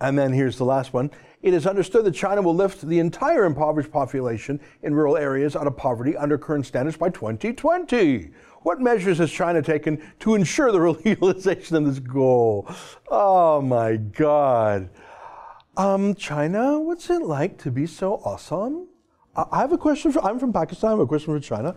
And 0.00 0.18
then 0.18 0.32
here's 0.32 0.56
the 0.56 0.64
last 0.64 0.92
one. 0.92 1.10
It 1.42 1.54
is 1.54 1.66
understood 1.66 2.04
that 2.04 2.14
China 2.14 2.42
will 2.42 2.54
lift 2.54 2.82
the 2.82 2.98
entire 2.98 3.44
impoverished 3.44 3.90
population 3.90 4.60
in 4.82 4.94
rural 4.94 5.16
areas 5.16 5.56
out 5.56 5.66
of 5.66 5.76
poverty 5.76 6.16
under 6.16 6.36
current 6.36 6.66
standards 6.66 6.96
by 6.96 7.08
2020. 7.08 8.30
What 8.62 8.80
measures 8.80 9.18
has 9.18 9.30
China 9.30 9.62
taken 9.62 10.02
to 10.20 10.34
ensure 10.34 10.70
the 10.70 10.80
realization 11.04 11.76
of 11.76 11.86
this 11.86 11.98
goal? 11.98 12.68
Oh 13.08 13.62
my 13.62 13.96
God. 13.96 14.90
Um, 15.76 16.14
China, 16.14 16.78
what's 16.78 17.08
it 17.08 17.22
like 17.22 17.56
to 17.58 17.70
be 17.70 17.86
so 17.86 18.16
awesome? 18.24 18.88
I 19.34 19.60
have 19.60 19.72
a 19.72 19.78
question 19.78 20.12
for, 20.12 20.22
I'm 20.24 20.38
from 20.38 20.52
Pakistan, 20.52 20.88
I 20.88 20.92
have 20.92 21.00
a 21.00 21.06
question 21.06 21.34
for 21.34 21.40
China. 21.40 21.76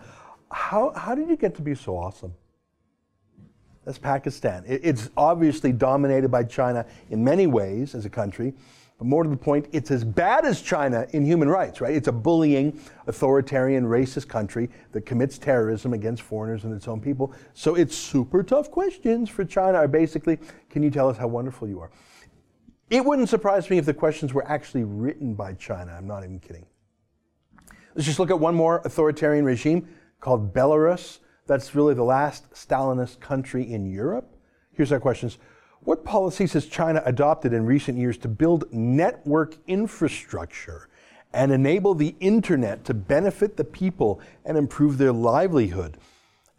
How, 0.50 0.92
how 0.92 1.14
did 1.14 1.28
you 1.28 1.36
get 1.36 1.54
to 1.56 1.62
be 1.62 1.74
so 1.74 1.96
awesome? 1.96 2.34
That's 3.84 3.98
Pakistan. 3.98 4.64
It's 4.66 5.10
obviously 5.16 5.72
dominated 5.72 6.30
by 6.30 6.44
China 6.44 6.86
in 7.10 7.22
many 7.22 7.46
ways 7.46 7.94
as 7.94 8.06
a 8.06 8.10
country, 8.10 8.54
but 8.98 9.06
more 9.06 9.24
to 9.24 9.28
the 9.28 9.36
point, 9.36 9.68
it's 9.72 9.90
as 9.90 10.04
bad 10.04 10.46
as 10.46 10.62
China 10.62 11.06
in 11.10 11.26
human 11.26 11.48
rights, 11.48 11.80
right? 11.82 11.94
It's 11.94 12.08
a 12.08 12.12
bullying, 12.12 12.80
authoritarian, 13.06 13.84
racist 13.84 14.28
country 14.28 14.70
that 14.92 15.04
commits 15.04 15.36
terrorism 15.36 15.92
against 15.92 16.22
foreigners 16.22 16.64
and 16.64 16.72
its 16.72 16.88
own 16.88 17.00
people. 17.00 17.34
So 17.52 17.74
it's 17.74 17.94
super 17.94 18.42
tough 18.42 18.70
questions 18.70 19.28
for 19.28 19.44
China 19.44 19.78
are 19.78 19.88
basically, 19.88 20.38
can 20.70 20.82
you 20.82 20.90
tell 20.90 21.10
us 21.10 21.18
how 21.18 21.26
wonderful 21.26 21.68
you 21.68 21.80
are? 21.80 21.90
It 22.88 23.04
wouldn't 23.04 23.28
surprise 23.28 23.68
me 23.68 23.76
if 23.78 23.84
the 23.84 23.94
questions 23.94 24.32
were 24.32 24.46
actually 24.48 24.84
written 24.84 25.34
by 25.34 25.54
China. 25.54 25.94
I'm 25.96 26.06
not 26.06 26.22
even 26.22 26.38
kidding. 26.38 26.64
Let's 27.94 28.06
just 28.06 28.18
look 28.18 28.30
at 28.30 28.38
one 28.38 28.54
more 28.54 28.80
authoritarian 28.84 29.44
regime 29.44 29.88
called 30.24 30.54
Belarus. 30.54 31.18
That's 31.46 31.74
really 31.74 31.92
the 31.92 32.02
last 32.02 32.50
Stalinist 32.52 33.20
country 33.20 33.70
in 33.70 33.84
Europe. 33.84 34.34
Here's 34.72 34.90
our 34.90 34.98
questions. 34.98 35.36
What 35.80 36.02
policies 36.02 36.54
has 36.54 36.64
China 36.64 37.02
adopted 37.04 37.52
in 37.52 37.66
recent 37.66 37.98
years 37.98 38.16
to 38.18 38.28
build 38.28 38.72
network 38.72 39.58
infrastructure 39.66 40.88
and 41.34 41.52
enable 41.52 41.94
the 41.94 42.14
internet 42.20 42.86
to 42.86 42.94
benefit 42.94 43.58
the 43.58 43.64
people 43.64 44.18
and 44.46 44.56
improve 44.56 44.96
their 44.96 45.12
livelihood? 45.12 45.98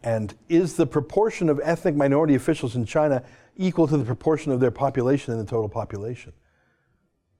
And 0.00 0.32
is 0.48 0.76
the 0.76 0.86
proportion 0.86 1.48
of 1.48 1.60
ethnic 1.64 1.96
minority 1.96 2.36
officials 2.36 2.76
in 2.76 2.86
China 2.86 3.24
equal 3.56 3.88
to 3.88 3.96
the 3.96 4.04
proportion 4.04 4.52
of 4.52 4.60
their 4.60 4.70
population 4.70 5.32
in 5.32 5.40
the 5.40 5.44
total 5.44 5.68
population? 5.68 6.32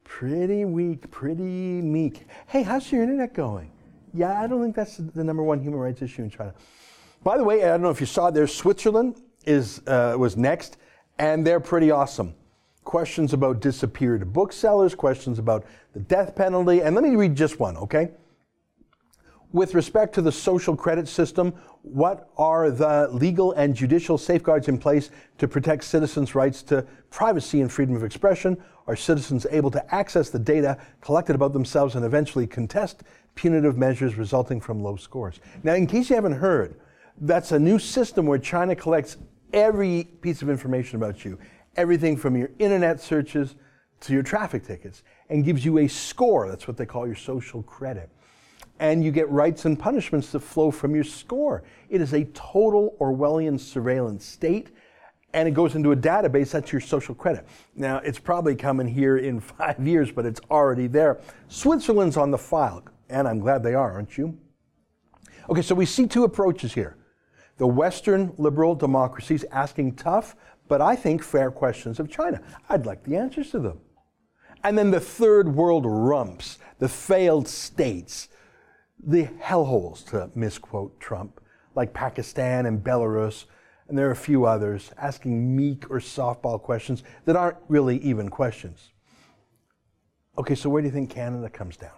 Pretty 0.02 0.64
weak, 0.64 1.08
pretty 1.12 1.42
meek. 1.42 2.26
Hey, 2.48 2.64
how's 2.64 2.90
your 2.90 3.04
internet 3.04 3.32
going? 3.32 3.70
Yeah, 4.16 4.40
I 4.40 4.46
don't 4.46 4.62
think 4.62 4.74
that's 4.74 4.96
the 4.96 5.22
number 5.22 5.42
one 5.42 5.60
human 5.60 5.78
rights 5.78 6.00
issue 6.00 6.22
in 6.22 6.30
China. 6.30 6.54
By 7.22 7.36
the 7.36 7.44
way, 7.44 7.62
I 7.64 7.68
don't 7.68 7.82
know 7.82 7.90
if 7.90 8.00
you 8.00 8.06
saw 8.06 8.30
there, 8.30 8.46
Switzerland 8.46 9.20
is, 9.44 9.82
uh, 9.86 10.14
was 10.18 10.38
next, 10.38 10.78
and 11.18 11.46
they're 11.46 11.60
pretty 11.60 11.90
awesome. 11.90 12.34
Questions 12.84 13.34
about 13.34 13.60
disappeared 13.60 14.32
booksellers, 14.32 14.94
questions 14.94 15.38
about 15.38 15.66
the 15.92 16.00
death 16.00 16.34
penalty, 16.34 16.80
and 16.80 16.94
let 16.94 17.04
me 17.04 17.14
read 17.14 17.36
just 17.36 17.60
one, 17.60 17.76
okay? 17.76 18.12
With 19.52 19.74
respect 19.74 20.14
to 20.16 20.22
the 20.22 20.32
social 20.32 20.76
credit 20.76 21.06
system, 21.08 21.54
what 21.82 22.30
are 22.36 22.70
the 22.70 23.08
legal 23.12 23.52
and 23.52 23.74
judicial 23.74 24.18
safeguards 24.18 24.68
in 24.68 24.76
place 24.76 25.10
to 25.38 25.46
protect 25.46 25.84
citizens' 25.84 26.34
rights 26.34 26.62
to 26.64 26.84
privacy 27.10 27.60
and 27.60 27.70
freedom 27.70 27.94
of 27.94 28.02
expression? 28.02 28.56
Are 28.86 28.96
citizens 28.96 29.46
able 29.50 29.70
to 29.70 29.94
access 29.94 30.30
the 30.30 30.38
data 30.38 30.78
collected 31.00 31.36
about 31.36 31.52
themselves 31.52 31.94
and 31.94 32.04
eventually 32.04 32.46
contest 32.46 33.04
punitive 33.34 33.78
measures 33.78 34.16
resulting 34.16 34.60
from 34.60 34.82
low 34.82 34.96
scores? 34.96 35.40
Now, 35.62 35.74
in 35.74 35.86
case 35.86 36.10
you 36.10 36.16
haven't 36.16 36.32
heard, 36.32 36.80
that's 37.20 37.52
a 37.52 37.58
new 37.58 37.78
system 37.78 38.26
where 38.26 38.38
China 38.38 38.74
collects 38.74 39.16
every 39.52 40.04
piece 40.20 40.42
of 40.42 40.50
information 40.50 40.96
about 40.96 41.24
you, 41.24 41.38
everything 41.76 42.16
from 42.16 42.36
your 42.36 42.50
internet 42.58 43.00
searches 43.00 43.54
to 44.00 44.12
your 44.12 44.22
traffic 44.22 44.66
tickets, 44.66 45.02
and 45.30 45.44
gives 45.44 45.64
you 45.64 45.78
a 45.78 45.88
score. 45.88 46.48
That's 46.48 46.68
what 46.68 46.76
they 46.76 46.84
call 46.84 47.06
your 47.06 47.16
social 47.16 47.62
credit. 47.62 48.10
And 48.78 49.02
you 49.02 49.10
get 49.10 49.28
rights 49.30 49.64
and 49.64 49.78
punishments 49.78 50.32
that 50.32 50.40
flow 50.40 50.70
from 50.70 50.94
your 50.94 51.04
score. 51.04 51.62
It 51.88 52.00
is 52.00 52.12
a 52.12 52.24
total 52.26 52.96
Orwellian 53.00 53.58
surveillance 53.58 54.24
state, 54.24 54.68
and 55.32 55.48
it 55.48 55.52
goes 55.52 55.74
into 55.74 55.92
a 55.92 55.96
database 55.96 56.50
that's 56.50 56.72
your 56.72 56.80
social 56.80 57.14
credit. 57.14 57.46
Now, 57.74 57.98
it's 57.98 58.18
probably 58.18 58.54
coming 58.54 58.88
here 58.88 59.18
in 59.18 59.40
five 59.58 59.86
years, 59.86 60.10
but 60.10 60.26
it's 60.26 60.40
already 60.50 60.86
there. 60.86 61.20
Switzerland's 61.48 62.16
on 62.16 62.30
the 62.30 62.38
file, 62.38 62.82
and 63.08 63.26
I'm 63.26 63.38
glad 63.38 63.62
they 63.62 63.74
are, 63.74 63.92
aren't 63.92 64.18
you? 64.18 64.38
Okay, 65.48 65.62
so 65.62 65.74
we 65.74 65.86
see 65.86 66.06
two 66.06 66.24
approaches 66.24 66.74
here 66.74 66.96
the 67.58 67.66
Western 67.66 68.34
liberal 68.36 68.74
democracies 68.74 69.44
asking 69.50 69.94
tough, 69.94 70.36
but 70.68 70.82
I 70.82 70.94
think 70.94 71.22
fair 71.22 71.50
questions 71.50 71.98
of 71.98 72.10
China. 72.10 72.40
I'd 72.68 72.84
like 72.84 73.02
the 73.04 73.16
answers 73.16 73.50
to 73.52 73.58
them. 73.58 73.80
And 74.62 74.76
then 74.76 74.90
the 74.90 75.00
third 75.00 75.54
world 75.54 75.84
rumps, 75.86 76.58
the 76.78 76.88
failed 76.88 77.48
states, 77.48 78.28
the 79.06 79.28
hellholes, 79.40 80.04
to 80.10 80.30
misquote 80.34 80.98
Trump, 80.98 81.40
like 81.76 81.94
Pakistan 81.94 82.66
and 82.66 82.82
Belarus, 82.82 83.44
and 83.88 83.96
there 83.96 84.08
are 84.08 84.12
a 84.12 84.16
few 84.16 84.46
others, 84.46 84.90
asking 84.98 85.54
meek 85.54 85.88
or 85.88 86.00
softball 86.00 86.60
questions 86.60 87.04
that 87.24 87.36
aren't 87.36 87.56
really 87.68 87.98
even 87.98 88.28
questions. 88.28 88.90
Okay, 90.36 90.56
so 90.56 90.68
where 90.68 90.82
do 90.82 90.88
you 90.88 90.92
think 90.92 91.08
Canada 91.08 91.48
comes 91.48 91.76
down? 91.76 91.92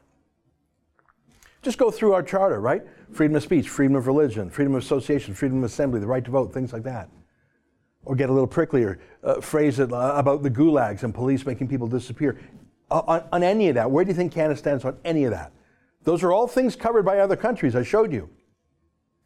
Just 1.62 1.78
go 1.78 1.90
through 1.90 2.12
our 2.12 2.22
charter, 2.22 2.60
right? 2.60 2.82
Freedom 3.10 3.36
of 3.36 3.42
speech, 3.42 3.68
freedom 3.68 3.96
of 3.96 4.06
religion, 4.06 4.50
freedom 4.50 4.74
of 4.74 4.82
association, 4.82 5.34
freedom 5.34 5.58
of 5.58 5.64
assembly, 5.64 5.98
the 5.98 6.06
right 6.06 6.24
to 6.24 6.30
vote, 6.30 6.52
things 6.52 6.72
like 6.72 6.84
that. 6.84 7.08
Or 8.04 8.14
get 8.14 8.28
a 8.28 8.32
little 8.32 8.48
pricklier, 8.48 8.98
uh, 9.24 9.40
phrase 9.40 9.80
it 9.80 9.92
uh, 9.92 10.12
about 10.14 10.42
the 10.42 10.50
gulags 10.50 11.02
and 11.02 11.14
police 11.14 11.44
making 11.46 11.68
people 11.68 11.88
disappear. 11.88 12.38
Uh, 12.90 13.02
on, 13.06 13.24
on 13.32 13.42
any 13.42 13.70
of 13.70 13.74
that, 13.74 13.90
where 13.90 14.04
do 14.04 14.10
you 14.10 14.14
think 14.14 14.32
Canada 14.32 14.56
stands 14.56 14.84
on 14.84 14.96
any 15.04 15.24
of 15.24 15.32
that? 15.32 15.52
Those 16.04 16.22
are 16.22 16.32
all 16.32 16.46
things 16.46 16.76
covered 16.76 17.04
by 17.04 17.18
other 17.18 17.36
countries. 17.36 17.76
I 17.76 17.82
showed 17.82 18.12
you. 18.12 18.30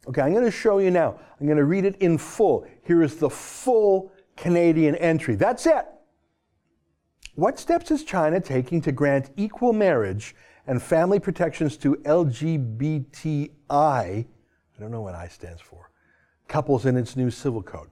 Okay, 0.07 0.21
I'm 0.21 0.33
going 0.33 0.43
to 0.43 0.51
show 0.51 0.79
you 0.79 0.91
now. 0.91 1.19
I'm 1.39 1.45
going 1.45 1.57
to 1.57 1.63
read 1.63 1.85
it 1.85 1.95
in 1.97 2.17
full. 2.17 2.67
Here 2.83 3.01
is 3.01 3.15
the 3.15 3.29
full 3.29 4.11
Canadian 4.35 4.95
entry. 4.95 5.35
That's 5.35 5.65
it. 5.65 5.85
What 7.35 7.57
steps 7.57 7.89
is 7.89 8.03
China 8.03 8.39
taking 8.39 8.81
to 8.81 8.91
grant 8.91 9.31
equal 9.37 9.73
marriage 9.73 10.35
and 10.67 10.81
family 10.81 11.19
protections 11.19 11.77
to 11.77 11.95
LGBTI, 11.95 13.49
I 13.69 14.25
don't 14.79 14.91
know 14.91 15.01
what 15.01 15.15
I 15.15 15.27
stands 15.27 15.61
for, 15.61 15.89
couples 16.47 16.85
in 16.85 16.95
its 16.95 17.15
new 17.15 17.31
civil 17.31 17.61
code. 17.63 17.89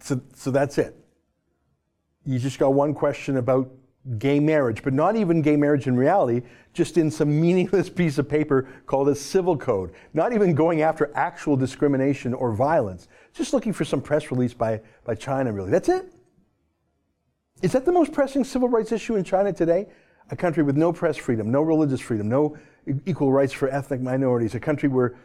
So, 0.00 0.20
so 0.34 0.50
that's 0.50 0.78
it. 0.78 0.96
You 2.24 2.38
just 2.38 2.58
got 2.58 2.72
one 2.74 2.94
question 2.94 3.36
about 3.36 3.70
gay 4.16 4.40
marriage, 4.40 4.82
but 4.82 4.92
not 4.92 5.16
even 5.16 5.42
gay 5.42 5.56
marriage 5.56 5.86
in 5.86 5.96
reality, 5.96 6.42
just 6.72 6.96
in 6.96 7.10
some 7.10 7.40
meaningless 7.40 7.90
piece 7.90 8.18
of 8.18 8.28
paper 8.28 8.68
called 8.86 9.08
a 9.08 9.14
civil 9.14 9.56
code. 9.56 9.92
Not 10.14 10.32
even 10.32 10.54
going 10.54 10.82
after 10.82 11.10
actual 11.14 11.56
discrimination 11.56 12.32
or 12.32 12.52
violence, 12.52 13.08
just 13.34 13.52
looking 13.52 13.72
for 13.72 13.84
some 13.84 14.00
press 14.00 14.30
release 14.30 14.54
by, 14.54 14.80
by 15.04 15.14
China, 15.14 15.52
really. 15.52 15.70
That's 15.70 15.88
it. 15.88 16.12
Is 17.60 17.72
that 17.72 17.84
the 17.84 17.92
most 17.92 18.12
pressing 18.12 18.44
civil 18.44 18.68
rights 18.68 18.92
issue 18.92 19.16
in 19.16 19.24
China 19.24 19.52
today? 19.52 19.86
a 20.30 20.36
country 20.36 20.62
with 20.62 20.76
no 20.76 20.92
press 20.92 21.16
freedom, 21.16 21.50
no 21.50 21.62
religious 21.62 22.00
freedom, 22.00 22.28
no 22.28 22.56
equal 23.06 23.32
rights 23.32 23.52
for 23.52 23.68
ethnic 23.68 24.00
minorities, 24.00 24.54
a 24.54 24.60
country 24.60 24.88
where 24.88 25.16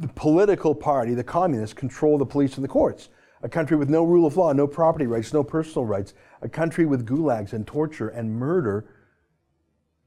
the 0.00 0.08
political 0.08 0.74
party, 0.74 1.14
the 1.14 1.24
communists, 1.24 1.74
control 1.74 2.18
the 2.18 2.26
police 2.26 2.56
and 2.56 2.64
the 2.64 2.68
courts, 2.68 3.08
a 3.42 3.48
country 3.48 3.76
with 3.76 3.88
no 3.88 4.04
rule 4.04 4.26
of 4.26 4.36
law, 4.36 4.52
no 4.52 4.66
property 4.66 5.06
rights, 5.06 5.32
no 5.32 5.42
personal 5.42 5.84
rights, 5.84 6.14
a 6.42 6.48
country 6.48 6.86
with 6.86 7.06
gulags 7.06 7.52
and 7.52 7.66
torture 7.66 8.08
and 8.08 8.30
murder. 8.30 8.86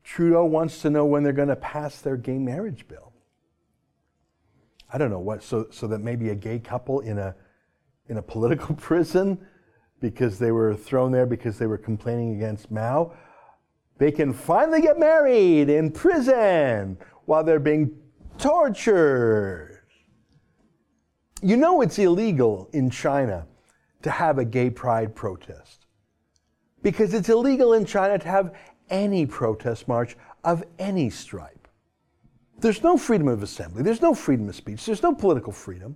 Trudeau 0.03 0.45
wants 0.45 0.81
to 0.81 0.89
know 0.89 1.05
when 1.05 1.23
they're 1.23 1.33
going 1.33 1.47
to 1.47 1.55
pass 1.55 2.01
their 2.01 2.17
gay 2.17 2.37
marriage 2.37 2.87
bill. 2.87 3.13
I 4.91 4.97
don't 4.97 5.09
know 5.09 5.19
what, 5.19 5.43
so, 5.43 5.67
so 5.71 5.87
that 5.87 5.99
maybe 5.99 6.29
a 6.29 6.35
gay 6.35 6.59
couple 6.59 6.99
in 7.01 7.17
a, 7.17 7.35
in 8.07 8.17
a 8.17 8.21
political 8.21 8.75
prison 8.77 9.39
because 9.99 10.39
they 10.39 10.51
were 10.51 10.75
thrown 10.75 11.11
there 11.11 11.25
because 11.25 11.57
they 11.57 11.67
were 11.67 11.77
complaining 11.77 12.35
against 12.35 12.71
Mao 12.71 13.13
they 14.01 14.11
can 14.11 14.33
finally 14.33 14.81
get 14.81 14.97
married 14.97 15.69
in 15.69 15.91
prison 15.91 16.97
while 17.25 17.43
they're 17.43 17.59
being 17.59 17.95
tortured. 18.39 19.83
You 21.43 21.55
know 21.55 21.81
it's 21.81 21.99
illegal 21.99 22.67
in 22.73 22.89
China 22.89 23.45
to 24.01 24.09
have 24.09 24.39
a 24.39 24.43
gay 24.43 24.71
pride 24.71 25.15
protest 25.15 25.80
because 26.81 27.13
it's 27.13 27.29
illegal 27.29 27.73
in 27.73 27.85
China 27.85 28.17
to 28.17 28.27
have 28.27 28.53
any 28.89 29.25
protest 29.25 29.87
march 29.87 30.17
of 30.43 30.63
any 30.79 31.09
stripe. 31.09 31.67
There's 32.59 32.83
no 32.83 32.97
freedom 32.97 33.27
of 33.27 33.41
assembly, 33.41 33.83
there's 33.83 34.01
no 34.01 34.13
freedom 34.13 34.47
of 34.49 34.55
speech, 34.55 34.85
there's 34.85 35.03
no 35.03 35.13
political 35.13 35.51
freedom. 35.51 35.95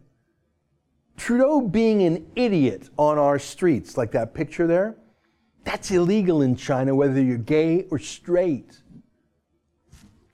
Trudeau 1.18 1.62
being 1.62 2.04
an 2.04 2.26
idiot 2.36 2.90
on 2.98 3.18
our 3.18 3.40
streets, 3.40 3.98
like 3.98 4.12
that 4.12 4.34
picture 4.34 4.68
there, 4.68 4.98
that's 5.64 5.90
illegal 5.92 6.42
in 6.42 6.56
China, 6.56 6.96
whether 6.96 7.22
you're 7.22 7.38
gay 7.38 7.86
or 7.90 8.00
straight. 8.00 8.82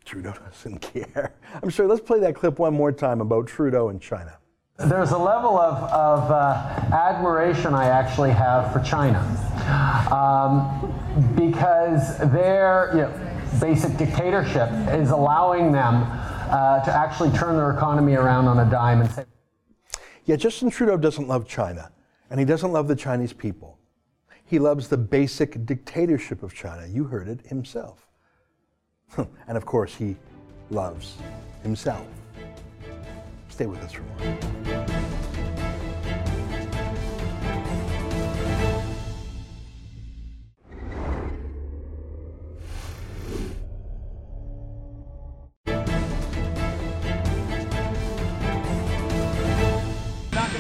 Trudeau 0.06 0.34
doesn't 0.52 0.80
care. 0.80 1.34
I'm 1.64 1.70
sure. 1.70 1.88
Let's 1.88 2.02
play 2.02 2.20
that 2.20 2.36
clip 2.36 2.60
one 2.60 2.74
more 2.74 2.92
time 2.92 3.22
about 3.22 3.48
Trudeau 3.48 3.90
and 3.90 4.02
China. 4.02 4.38
There's 4.78 5.12
a 5.12 5.18
level 5.18 5.60
of, 5.60 5.84
of 5.92 6.32
uh, 6.32 6.54
admiration 6.94 7.74
I 7.74 7.86
actually 7.86 8.32
have 8.32 8.74
for 8.74 8.80
China 8.80 9.20
um, 10.12 11.36
because 11.36 12.18
their 12.32 12.90
you 12.94 13.02
know, 13.02 13.32
basic 13.60 13.96
dictatorship 13.98 14.70
is 14.90 15.12
allowing 15.12 15.72
them 15.72 16.04
uh, 16.52 16.84
to 16.84 16.92
actually 16.92 17.30
turn 17.38 17.58
their 17.58 17.72
economy 17.72 18.16
around 18.16 18.48
on 18.48 18.60
a 18.66 18.70
dime 18.70 19.02
and 19.02 19.12
say. 19.12 19.26
Yeah, 20.26 20.36
Justin 20.36 20.70
Trudeau 20.70 20.98
doesn't 20.98 21.28
love 21.28 21.48
China, 21.48 21.92
and 22.30 22.40
he 22.40 22.46
doesn't 22.46 22.72
love 22.72 22.88
the 22.88 22.96
Chinese 22.96 23.34
people. 23.34 23.78
He 24.46 24.60
loves 24.60 24.88
the 24.88 24.98
basic 24.98 25.66
dictatorship 25.66 26.44
of 26.44 26.54
China. 26.54 26.88
You 26.88 27.06
heard 27.06 27.28
it 27.28 27.46
himself. 27.48 28.08
and 29.18 29.58
of 29.58 29.66
course, 29.66 29.96
he 29.96 30.16
loves 30.70 31.18
himself. 31.64 32.06
Stay 33.52 33.66
with 33.66 33.84
us 33.84 33.92
for 33.92 34.02
a. 34.02 34.62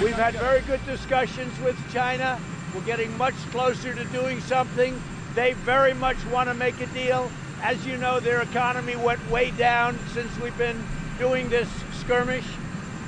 We've 0.03 0.13
had 0.13 0.33
very 0.35 0.61
good 0.61 0.85
discussions 0.85 1.57
with 1.61 1.77
China. 1.93 2.39
We're 2.75 2.81
getting 2.81 3.17
much 3.17 3.33
closer 3.51 3.95
to 3.95 4.03
doing 4.05 4.41
something. 4.41 5.01
They 5.33 5.53
very 5.53 5.93
much 5.93 6.17
want 6.25 6.49
to 6.49 6.53
make 6.53 6.79
a 6.81 6.87
deal. 6.87 7.31
As 7.63 7.85
you 7.85 7.97
know, 7.97 8.19
their 8.19 8.41
economy 8.41 8.95
went 8.97 9.27
way 9.31 9.51
down 9.51 9.97
since 10.13 10.37
we've 10.39 10.57
been 10.57 10.83
doing 11.17 11.49
this 11.49 11.69
skirmish. 11.93 12.45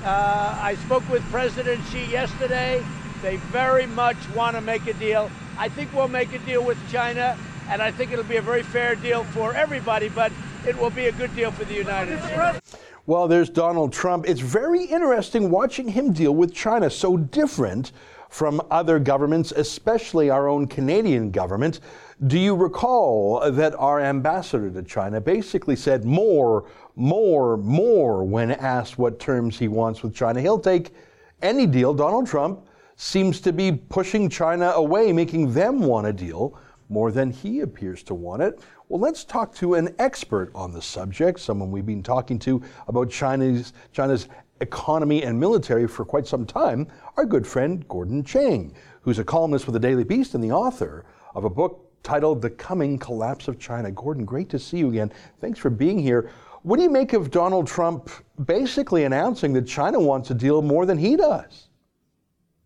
Uh, 0.03 0.59
I 0.61 0.75
spoke 0.85 1.07
with 1.09 1.23
President 1.31 1.81
Xi 1.85 2.03
yesterday. 2.11 2.83
They 3.21 3.37
very 3.37 3.85
much 3.85 4.17
want 4.35 4.57
to 4.57 4.61
make 4.61 4.85
a 4.87 4.93
deal. 4.95 5.31
I 5.57 5.69
think 5.69 5.93
we'll 5.93 6.09
make 6.09 6.33
a 6.33 6.39
deal 6.39 6.61
with 6.61 6.77
China, 6.91 7.37
and 7.69 7.81
I 7.81 7.89
think 7.89 8.11
it'll 8.11 8.25
be 8.25 8.35
a 8.35 8.41
very 8.41 8.63
fair 8.63 8.95
deal 8.95 9.23
for 9.23 9.55
everybody, 9.55 10.09
but 10.09 10.33
it 10.67 10.77
will 10.77 10.89
be 10.89 11.05
a 11.05 11.13
good 11.13 11.33
deal 11.37 11.51
for 11.51 11.63
the 11.63 11.73
United 11.73 12.21
States. 12.23 12.77
Well, 13.05 13.29
there's 13.29 13.49
Donald 13.49 13.93
Trump. 13.93 14.27
It's 14.27 14.41
very 14.41 14.83
interesting 14.83 15.49
watching 15.49 15.87
him 15.87 16.11
deal 16.11 16.35
with 16.35 16.53
China, 16.53 16.89
so 16.89 17.15
different 17.15 17.93
from 18.27 18.61
other 18.71 18.99
governments, 18.99 19.53
especially 19.55 20.29
our 20.29 20.49
own 20.49 20.67
Canadian 20.67 21.31
government. 21.31 21.79
Do 22.27 22.39
you 22.39 22.55
recall 22.55 23.51
that 23.51 23.73
our 23.75 24.01
ambassador 24.01 24.69
to 24.71 24.83
China 24.83 25.21
basically 25.21 25.75
said 25.75 26.03
more, 26.03 26.65
more, 26.95 27.57
more 27.57 28.23
when 28.23 28.51
asked 28.51 28.97
what 28.97 29.19
terms 29.19 29.57
he 29.57 29.67
wants 29.67 30.03
with 30.03 30.13
China? 30.15 30.41
He'll 30.41 30.59
take 30.59 30.93
any 31.41 31.65
deal. 31.65 31.93
Donald 31.93 32.27
Trump 32.27 32.67
seems 32.95 33.41
to 33.41 33.51
be 33.51 33.71
pushing 33.71 34.29
China 34.29 34.71
away, 34.75 35.11
making 35.11 35.53
them 35.53 35.81
want 35.81 36.07
a 36.07 36.13
deal 36.13 36.57
more 36.89 37.11
than 37.11 37.31
he 37.31 37.61
appears 37.61 38.03
to 38.03 38.13
want 38.13 38.41
it. 38.41 38.59
Well, 38.87 38.99
let's 38.99 39.23
talk 39.23 39.55
to 39.55 39.73
an 39.73 39.95
expert 39.97 40.51
on 40.53 40.71
the 40.71 40.81
subject, 40.81 41.39
someone 41.39 41.71
we've 41.71 41.85
been 41.85 42.03
talking 42.03 42.37
to 42.39 42.61
about 42.87 43.09
China's, 43.09 43.73
China's 43.91 44.27
economy 44.61 45.23
and 45.23 45.39
military 45.39 45.87
for 45.87 46.05
quite 46.05 46.27
some 46.27 46.45
time, 46.45 46.87
our 47.17 47.25
good 47.25 47.47
friend 47.47 47.87
Gordon 47.87 48.23
Chang, 48.23 48.73
who's 49.01 49.19
a 49.19 49.23
columnist 49.23 49.65
with 49.65 49.73
the 49.73 49.79
Daily 49.79 50.03
Beast 50.03 50.35
and 50.35 50.43
the 50.43 50.51
author 50.51 51.05
of 51.33 51.43
a 51.43 51.49
book 51.49 51.89
titled 52.03 52.41
The 52.41 52.49
Coming 52.51 52.99
Collapse 52.99 53.47
of 53.47 53.57
China. 53.57 53.89
Gordon, 53.89 54.25
great 54.25 54.49
to 54.49 54.59
see 54.59 54.77
you 54.77 54.89
again. 54.89 55.11
Thanks 55.41 55.57
for 55.57 55.69
being 55.69 55.97
here. 55.97 56.29
What 56.63 56.77
do 56.77 56.83
you 56.83 56.89
make 56.89 57.11
of 57.11 57.29
Donald 57.29 57.67
Trump 57.67 58.09
basically 58.45 59.03
announcing 59.03 59.51
that 59.51 59.67
China 59.67 59.99
wants 59.99 60.31
a 60.31 60.33
deal 60.33 60.61
more 60.61 60.85
than 60.85 60.97
he 60.97 61.17
does? 61.17 61.67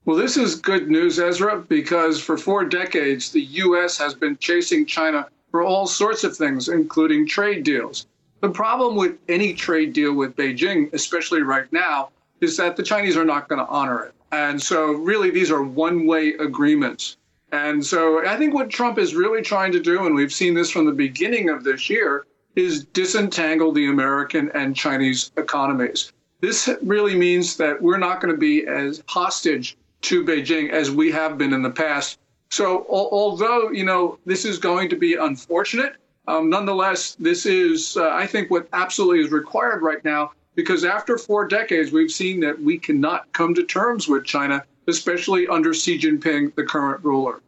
Well, 0.06 0.16
this 0.16 0.38
is 0.38 0.56
good 0.56 0.88
news, 0.88 1.20
Ezra, 1.20 1.60
because 1.60 2.22
for 2.22 2.38
four 2.38 2.64
decades, 2.64 3.32
the 3.32 3.42
U.S. 3.42 3.98
has 3.98 4.14
been 4.14 4.38
chasing 4.38 4.86
China 4.86 5.28
for 5.50 5.64
all 5.64 5.88
sorts 5.88 6.24
of 6.24 6.38
things, 6.38 6.70
including 6.70 7.28
trade 7.28 7.64
deals. 7.64 8.06
The 8.42 8.52
problem 8.52 8.96
with 8.96 9.18
any 9.28 9.56
trade 9.56 9.94
deal 9.94 10.14
with 10.14 10.36
Beijing, 10.36 10.94
especially 10.94 11.42
right 11.42 11.72
now, 11.74 12.10
is 12.40 12.56
that 12.58 12.78
the 12.78 12.84
Chinese 12.84 13.18
are 13.18 13.26
not 13.26 13.50
going 13.50 13.60
to 13.60 13.68
honor 13.68 14.04
it. 14.04 14.14
And 14.32 14.62
so, 14.62 14.92
really, 14.92 15.32
these 15.32 15.50
are 15.50 15.64
one 15.64 16.06
way 16.06 16.34
agreements. 16.34 17.18
And 17.52 17.84
so, 17.84 18.24
I 18.28 18.38
think 18.38 18.54
what 18.54 18.70
Trump 18.70 19.00
is 19.00 19.16
really 19.16 19.42
trying 19.42 19.72
to 19.72 19.80
do, 19.80 20.06
and 20.06 20.14
we've 20.14 20.32
seen 20.32 20.54
this 20.54 20.70
from 20.70 20.86
the 20.86 20.92
beginning 20.92 21.50
of 21.50 21.64
this 21.64 21.90
year, 21.90 22.27
is 22.58 22.86
disentangle 22.86 23.72
the 23.72 23.88
American 23.88 24.50
and 24.56 24.76
Chinese 24.76 25.32
economies. 25.38 26.12
This 26.42 26.68
really 26.82 27.16
means 27.16 27.56
that 27.58 27.80
we're 27.80 28.00
not 28.00 28.20
going 28.20 28.34
to 28.34 28.40
be 28.40 28.66
as 28.66 29.04
hostage 29.08 29.78
to 30.02 30.26
Beijing 30.26 30.72
as 30.72 30.90
we 30.90 31.12
have 31.12 31.38
been 31.38 31.54
in 31.54 31.62
the 31.62 31.70
past. 31.70 32.20
So, 32.50 32.80
al- 32.92 33.10
although 33.12 33.70
you 33.70 33.86
know 33.86 34.18
this 34.26 34.44
is 34.44 34.58
going 34.58 34.90
to 34.90 34.96
be 34.96 35.14
unfortunate, 35.14 35.98
um, 36.28 36.50
nonetheless, 36.50 37.16
this 37.20 37.46
is 37.46 37.96
uh, 37.96 38.10
I 38.10 38.26
think 38.26 38.50
what 38.50 38.68
absolutely 38.74 39.24
is 39.24 39.32
required 39.32 39.84
right 39.84 40.04
now 40.04 40.32
because 40.56 40.84
after 40.84 41.18
four 41.18 41.48
decades, 41.48 41.92
we've 41.92 42.12
seen 42.12 42.40
that 42.40 42.60
we 42.60 42.80
cannot 42.80 43.32
come 43.34 43.54
to 43.54 43.64
terms 43.64 44.08
with 44.08 44.26
China, 44.26 44.64
especially 44.88 45.48
under 45.48 45.76
Xi 45.76 46.00
Jinping, 46.00 46.56
the 46.56 46.64
current 46.64 47.04
ruler. 47.04 47.42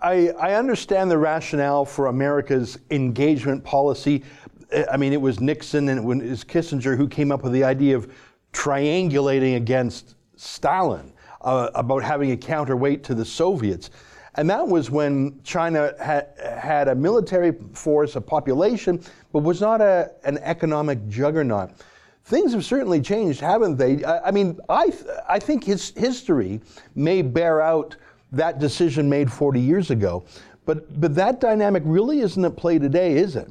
I, 0.00 0.30
I 0.30 0.54
understand 0.54 1.10
the 1.10 1.18
rationale 1.18 1.84
for 1.84 2.06
America's 2.06 2.78
engagement 2.90 3.62
policy. 3.62 4.24
I 4.90 4.96
mean, 4.96 5.12
it 5.12 5.20
was 5.20 5.40
Nixon 5.40 5.88
and 5.88 5.98
it 5.98 6.04
was 6.04 6.44
Kissinger 6.44 6.96
who 6.96 7.08
came 7.08 7.30
up 7.30 7.42
with 7.42 7.52
the 7.52 7.64
idea 7.64 7.96
of 7.96 8.12
triangulating 8.52 9.56
against 9.56 10.16
Stalin 10.36 11.12
uh, 11.42 11.70
about 11.74 12.02
having 12.02 12.32
a 12.32 12.36
counterweight 12.36 13.04
to 13.04 13.14
the 13.14 13.24
Soviets. 13.24 13.90
And 14.34 14.48
that 14.50 14.66
was 14.66 14.90
when 14.90 15.40
China 15.42 15.94
had, 16.00 16.28
had 16.38 16.88
a 16.88 16.94
military 16.94 17.52
force, 17.72 18.16
a 18.16 18.20
population, 18.20 19.02
but 19.32 19.42
was 19.42 19.60
not 19.60 19.80
a, 19.80 20.12
an 20.24 20.38
economic 20.38 21.08
juggernaut. 21.08 21.70
Things 22.24 22.52
have 22.52 22.64
certainly 22.64 23.00
changed, 23.00 23.40
haven't 23.40 23.76
they? 23.76 24.04
I, 24.04 24.28
I 24.28 24.30
mean, 24.30 24.58
I, 24.68 24.92
I 25.28 25.38
think 25.38 25.64
his 25.64 25.90
history 25.90 26.60
may 26.94 27.22
bear 27.22 27.62
out 27.62 27.96
that 28.32 28.58
decision 28.58 29.08
made 29.08 29.32
40 29.32 29.60
years 29.60 29.90
ago. 29.90 30.24
But, 30.64 31.00
but 31.00 31.14
that 31.14 31.40
dynamic 31.40 31.82
really 31.86 32.20
isn't 32.20 32.44
at 32.44 32.56
play 32.56 32.78
today, 32.78 33.14
is 33.14 33.36
it? 33.36 33.50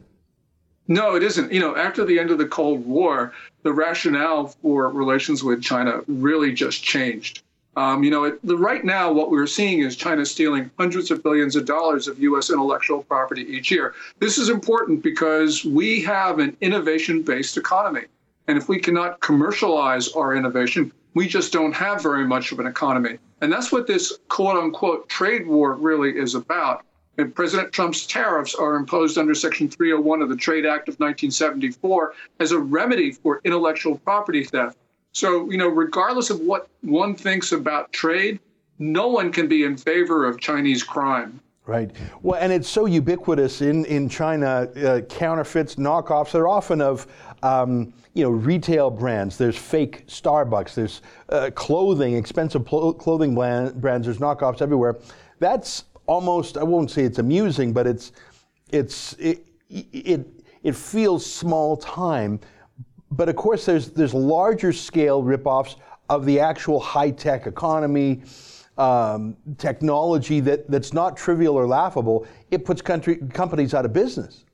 No, 0.88 1.16
it 1.16 1.24
isn't. 1.24 1.52
You 1.52 1.60
know, 1.60 1.76
after 1.76 2.06
the 2.06 2.20
end 2.20 2.32
of 2.32 2.38
the 2.38 2.46
Cold 2.46 2.86
War, 2.86 3.34
the 3.64 3.74
rationale 3.74 4.48
for 4.62 4.90
relations 4.90 5.44
with 5.44 5.62
China 5.62 6.02
really 6.08 6.54
just 6.54 6.84
changed. 6.84 7.42
Um, 7.76 8.04
you 8.04 8.10
know, 8.10 8.24
it, 8.24 8.40
the, 8.44 8.58
right 8.58 8.84
now, 8.84 9.12
what 9.12 9.30
we're 9.30 9.46
seeing 9.46 9.82
is 9.82 9.96
China 9.96 10.26
stealing 10.26 10.72
hundreds 10.80 11.12
of 11.12 11.22
billions 11.22 11.56
of 11.56 11.66
dollars 11.66 12.08
of 12.08 12.18
U.S. 12.20 12.50
intellectual 12.50 13.04
property 13.04 13.44
each 13.44 13.70
year. 13.70 13.94
This 14.20 14.40
is 14.40 14.50
important 14.50 15.04
because 15.04 15.64
we 15.64 16.02
have 16.02 16.40
an 16.40 16.58
innovation 16.62 17.22
based 17.22 17.56
economy. 17.56 18.06
And 18.48 18.58
if 18.58 18.68
we 18.68 18.80
cannot 18.80 19.20
commercialize 19.20 20.08
our 20.14 20.36
innovation, 20.36 20.92
we 21.14 21.28
just 21.28 21.54
don't 21.54 21.74
have 21.74 22.02
very 22.02 22.26
much 22.26 22.52
of 22.52 22.60
an 22.60 22.66
economy. 22.66 23.20
And 23.42 23.52
that's 23.52 23.72
what 23.72 23.88
this 23.88 24.18
quote 24.30 24.58
unquote 24.58 25.10
trade 25.10 25.48
war 25.48 25.74
really 25.76 26.18
is 26.18 26.36
about. 26.36 26.84
And 27.20 27.34
President 27.34 27.72
Trump's 27.72 28.06
tariffs 28.06 28.54
are 28.54 28.76
imposed 28.76 29.18
under 29.18 29.34
Section 29.34 29.70
301 29.70 30.22
of 30.22 30.30
the 30.30 30.36
Trade 30.36 30.66
Act 30.66 30.88
of 30.88 30.96
1974 30.96 32.14
as 32.40 32.52
a 32.52 32.60
remedy 32.60 33.12
for 33.12 33.42
intellectual 33.44 33.98
property 34.00 34.44
theft. 34.44 34.78
So, 35.14 35.50
you 35.50 35.58
know, 35.58 35.68
regardless 35.68 36.30
of 36.30 36.42
what 36.42 36.68
one 36.82 37.16
thinks 37.16 37.52
about 37.52 37.92
trade, 37.92 38.40
no 38.78 39.08
one 39.08 39.32
can 39.32 39.48
be 39.48 39.64
in 39.64 39.76
favor 39.78 40.28
of 40.28 40.40
Chinese 40.40 40.84
crime. 40.84 41.40
Right. 41.68 41.92
Well, 42.22 42.40
and 42.40 42.54
it's 42.54 42.70
so 42.70 42.86
ubiquitous 42.86 43.62
in 43.62 43.84
in 43.86 44.08
China. 44.08 44.70
Uh, 44.74 45.02
counterfeits, 45.02 45.76
knockoffs. 45.76 46.32
They're 46.32 46.48
often 46.48 46.80
of 46.80 47.08
um, 47.44 47.94
you 48.14 48.24
know 48.24 48.30
retail 48.30 48.90
brands. 48.90 49.38
There's 49.38 49.58
fake 49.58 50.08
Starbucks. 50.08 50.74
There's 50.74 51.02
uh, 51.30 51.52
clothing, 51.56 52.16
expensive 52.16 52.66
pl- 52.66 52.94
clothing 52.94 53.36
brand, 53.36 53.80
brands. 53.80 54.06
There's 54.08 54.20
knockoffs 54.20 54.62
everywhere. 54.62 54.98
That's 55.40 55.86
almost. 56.06 56.58
I 56.58 56.64
won't 56.64 56.92
say 56.92 57.04
it's 57.04 57.20
amusing, 57.20 57.74
but 57.74 57.88
it's 57.88 58.12
it's 58.72 59.14
it 59.14 59.46
it, 59.70 60.26
it 60.64 60.76
feels 60.76 61.26
small 61.26 61.78
time 61.78 62.40
but 63.12 63.30
of 63.30 63.36
course, 63.36 63.66
there's 63.66 63.90
there's 63.90 64.14
larger 64.14 64.74
scale 64.74 65.24
ripoffs 65.24 65.76
of 66.10 66.26
the 66.26 66.40
actual 66.40 66.80
high 66.80 67.12
tech 67.12 67.48
economy, 67.48 68.22
um, 68.78 69.36
technology 69.58 70.40
that, 70.42 70.70
that's 70.70 70.94
not 70.94 71.18
trivial 71.18 71.56
or 71.56 71.68
laughable. 71.68 72.26
It 72.52 72.66
puts 72.66 72.82
country 72.82 73.18
companies 73.34 73.74
out 73.74 73.86
of 73.86 73.94
business. 73.94 74.46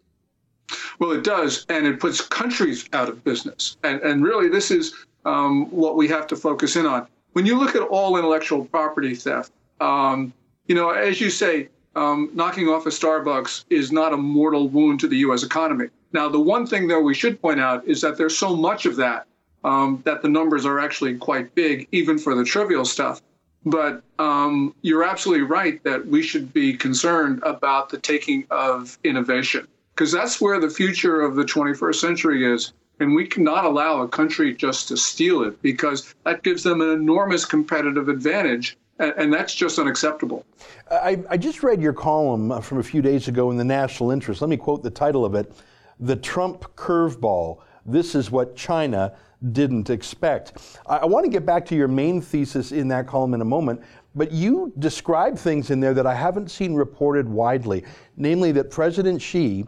Well, 0.99 1.12
it 1.12 1.23
does, 1.23 1.65
and 1.69 1.86
it 1.86 1.99
puts 1.99 2.21
countries 2.21 2.88
out 2.93 3.10
of 3.10 3.23
business. 3.23 3.78
And 3.84 4.02
and 4.02 4.23
really, 4.23 4.49
this 4.49 4.71
is 4.71 4.93
um, 5.26 5.69
what 5.71 5.95
we 5.95 6.08
have 6.08 6.28
to 6.28 6.36
focus 6.36 6.76
in 6.76 6.86
on. 6.86 7.08
When 7.34 7.45
you 7.45 7.58
look 7.58 7.76
at 7.76 7.82
all 7.82 8.17
intellectual 8.17 8.65
property 8.65 9.15
theft, 9.15 9.52
um, 9.82 10.34
you 10.67 10.76
know, 10.76 10.91
as 10.91 11.19
you 11.19 11.30
say, 11.30 11.69
um, 11.95 12.30
knocking 12.34 12.69
off 12.69 12.86
a 12.86 12.89
Starbucks 12.89 13.65
is 13.69 13.91
not 13.91 14.13
a 14.13 14.17
mortal 14.17 14.67
wound 14.69 14.99
to 15.02 15.08
the 15.08 15.17
U.S. 15.17 15.43
economy. 15.43 15.88
Now, 16.12 16.30
the 16.30 16.39
one 16.39 16.65
thing, 16.65 16.88
though, 16.88 17.02
we 17.02 17.13
should 17.13 17.41
point 17.41 17.60
out 17.60 17.86
is 17.88 18.02
that 18.02 18.17
there's 18.17 18.38
so 18.38 18.56
much 18.56 18.86
of 18.86 18.95
that 18.97 19.26
um, 19.63 20.02
that 20.06 20.21
the 20.21 20.30
numbers 20.30 20.65
are 20.65 20.80
actually 20.80 21.17
quite 21.17 21.54
big, 21.56 21.88
even 21.91 22.17
for 22.17 22.36
the 22.36 22.43
trivial 22.43 22.86
stuff. 22.86 23.21
But 23.65 24.04
um, 24.19 24.76
you're 24.82 25.04
absolutely 25.04 25.45
right 25.45 25.82
that 25.84 26.06
we 26.06 26.21
should 26.21 26.52
be 26.52 26.76
concerned 26.76 27.41
about 27.43 27.89
the 27.89 27.97
taking 27.97 28.45
of 28.52 28.97
innovation, 29.04 29.67
because 29.93 30.12
that's 30.12 30.41
where 30.41 30.60
the 30.60 30.69
future 30.69 31.21
of 31.21 31.36
the 31.36 31.43
21st 31.43 31.95
century 31.95 32.51
is. 32.51 32.73
And 32.99 33.15
we 33.15 33.27
cannot 33.27 33.65
allow 33.65 34.01
a 34.01 34.08
country 34.08 34.53
just 34.53 34.88
to 34.89 34.97
steal 34.97 35.43
it 35.43 35.62
because 35.62 36.13
that 36.25 36.43
gives 36.43 36.63
them 36.63 36.82
an 36.82 36.89
enormous 36.89 37.45
competitive 37.45 38.08
advantage. 38.08 38.77
And, 38.99 39.34
that's 39.34 39.56
just 39.56 39.79
unacceptable. 39.79 40.45
I, 40.89 41.21
I 41.29 41.36
just 41.36 41.63
read 41.63 41.82
your 41.82 41.93
column 41.93 42.51
uh, 42.51 42.62
from 42.62 42.77
a 42.77 42.84
few 42.84 43.01
days 43.01 43.27
ago 43.27 43.49
in 43.49 43.58
the 43.58 43.63
National 43.63 44.12
Interest. 44.12 44.39
Let 44.39 44.49
me 44.49 44.56
quote 44.56 44.84
the 44.84 44.91
title 44.91 45.25
of 45.25 45.36
it 45.36 45.51
the 45.99 46.15
Trump 46.15 46.63
curveball. 46.75 47.60
This 47.86 48.15
is 48.15 48.29
what 48.29 48.56
China 48.56 49.13
didn't 49.51 49.89
expect. 49.89 50.77
I, 50.86 50.97
I 50.97 51.06
want 51.06 51.25
to 51.25 51.32
get 51.32 51.45
back 51.45 51.65
to 51.67 51.75
your 51.75 51.88
main 51.88 52.21
thesis 52.21 52.71
in 52.71 52.88
that 52.89 53.08
column 53.08 53.34
in 53.34 53.41
a 53.41 53.45
moment, 53.45 53.82
but 54.15 54.32
you 54.32 54.73
describe 54.80 55.38
things 55.38 55.71
in 55.71 55.80
there 55.80 55.93
that 55.93 56.06
I 56.06 56.13
haven't 56.13 56.52
seen 56.52 56.73
reported 56.73 57.28
widely, 57.28 57.84
namely 58.17 58.52
that 58.54 58.69
President 58.69 59.21
Xi 59.21 59.65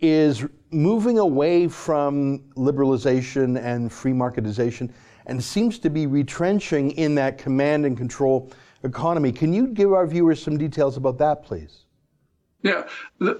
is 0.00 0.44
moving 0.70 1.18
away 1.18 1.68
from 1.68 2.40
liberalization 2.56 3.62
and 3.62 3.92
free 3.92 4.12
marketization 4.12 4.90
and 5.26 5.42
seems 5.42 5.78
to 5.78 5.90
be 5.90 6.06
retrenching 6.06 6.90
in 6.92 7.14
that 7.14 7.38
command 7.38 7.86
and 7.86 7.96
control 7.96 8.50
economy. 8.82 9.30
Can 9.30 9.52
you 9.52 9.68
give 9.68 9.92
our 9.92 10.06
viewers 10.06 10.42
some 10.42 10.58
details 10.58 10.96
about 10.96 11.18
that, 11.18 11.44
please? 11.44 11.84
Yeah, 12.62 12.86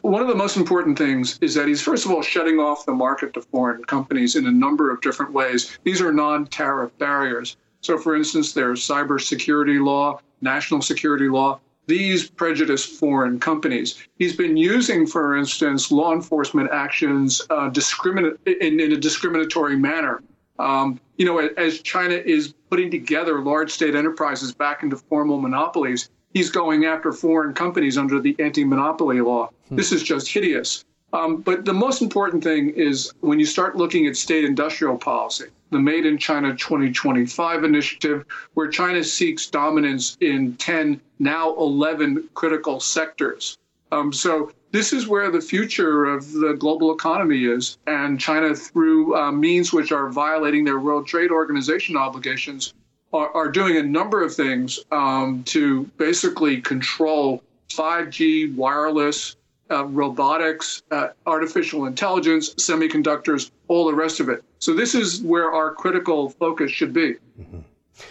one 0.00 0.20
of 0.20 0.28
the 0.28 0.34
most 0.34 0.56
important 0.56 0.98
things 0.98 1.38
is 1.40 1.54
that 1.54 1.68
he's 1.68 1.80
first 1.80 2.04
of 2.04 2.10
all 2.10 2.22
shutting 2.22 2.58
off 2.58 2.84
the 2.86 2.92
market 2.92 3.32
to 3.34 3.40
foreign 3.40 3.84
companies 3.84 4.34
in 4.34 4.46
a 4.46 4.50
number 4.50 4.90
of 4.90 5.00
different 5.00 5.32
ways. 5.32 5.78
These 5.84 6.00
are 6.00 6.12
non-tariff 6.12 6.96
barriers. 6.98 7.56
So, 7.82 7.98
for 7.98 8.16
instance, 8.16 8.52
there's 8.52 8.86
cybersecurity 8.86 9.84
law, 9.84 10.20
national 10.42 10.82
security 10.82 11.28
law. 11.28 11.60
These 11.86 12.30
prejudice 12.30 12.84
foreign 12.84 13.40
companies. 13.40 14.06
He's 14.16 14.36
been 14.36 14.56
using, 14.56 15.06
for 15.06 15.36
instance, 15.36 15.90
law 15.90 16.12
enforcement 16.12 16.70
actions 16.70 17.42
uh, 17.50 17.68
discriminate 17.70 18.38
in, 18.46 18.78
in, 18.78 18.92
a 18.92 18.96
discriminatory 18.96 19.76
manner. 19.76 20.22
Um, 20.58 21.00
you 21.16 21.26
know, 21.26 21.38
as 21.38 21.80
China 21.82 22.14
is 22.14 22.54
putting 22.70 22.90
together 22.90 23.40
large 23.40 23.70
state 23.72 23.96
enterprises 23.96 24.54
back 24.54 24.84
into 24.84 24.96
formal 24.96 25.40
monopolies, 25.40 26.08
he's 26.32 26.50
going 26.50 26.84
after 26.84 27.12
foreign 27.12 27.52
companies 27.52 27.98
under 27.98 28.20
the 28.20 28.36
anti-monopoly 28.38 29.20
law. 29.20 29.50
Hmm. 29.68 29.76
This 29.76 29.90
is 29.90 30.02
just 30.02 30.28
hideous. 30.28 30.84
Um, 31.12 31.42
but 31.42 31.64
the 31.64 31.74
most 31.74 32.00
important 32.00 32.42
thing 32.42 32.70
is 32.70 33.12
when 33.20 33.38
you 33.38 33.44
start 33.44 33.76
looking 33.76 34.06
at 34.06 34.16
state 34.16 34.44
industrial 34.44 34.96
policy, 34.96 35.46
the 35.70 35.78
Made 35.78 36.06
in 36.06 36.18
China 36.18 36.56
2025 36.56 37.64
initiative, 37.64 38.24
where 38.54 38.68
China 38.68 39.04
seeks 39.04 39.46
dominance 39.46 40.16
in 40.20 40.56
10, 40.56 41.00
now 41.18 41.54
11 41.56 42.28
critical 42.34 42.80
sectors. 42.80 43.58
Um, 43.90 44.12
so 44.12 44.52
this 44.70 44.94
is 44.94 45.06
where 45.06 45.30
the 45.30 45.40
future 45.40 46.06
of 46.06 46.32
the 46.32 46.54
global 46.54 46.94
economy 46.94 47.44
is. 47.44 47.76
And 47.86 48.18
China, 48.18 48.54
through 48.54 49.14
uh, 49.14 49.32
means 49.32 49.72
which 49.72 49.92
are 49.92 50.08
violating 50.08 50.64
their 50.64 50.78
World 50.78 51.06
Trade 51.06 51.30
Organization 51.30 51.96
obligations, 51.96 52.72
are, 53.12 53.30
are 53.34 53.50
doing 53.50 53.76
a 53.76 53.82
number 53.82 54.22
of 54.22 54.34
things 54.34 54.80
um, 54.90 55.42
to 55.44 55.84
basically 55.98 56.62
control 56.62 57.42
5G, 57.68 58.54
wireless, 58.54 59.36
uh, 59.70 59.86
robotics, 59.86 60.82
uh, 60.90 61.08
artificial 61.26 61.86
intelligence, 61.86 62.54
semiconductors, 62.54 63.50
all 63.68 63.86
the 63.86 63.94
rest 63.94 64.20
of 64.20 64.28
it. 64.28 64.44
So 64.58 64.74
this 64.74 64.94
is 64.94 65.22
where 65.22 65.50
our 65.52 65.74
critical 65.74 66.30
focus 66.30 66.70
should 66.70 66.92
be. 66.92 67.14
Mm-hmm. 67.40 67.60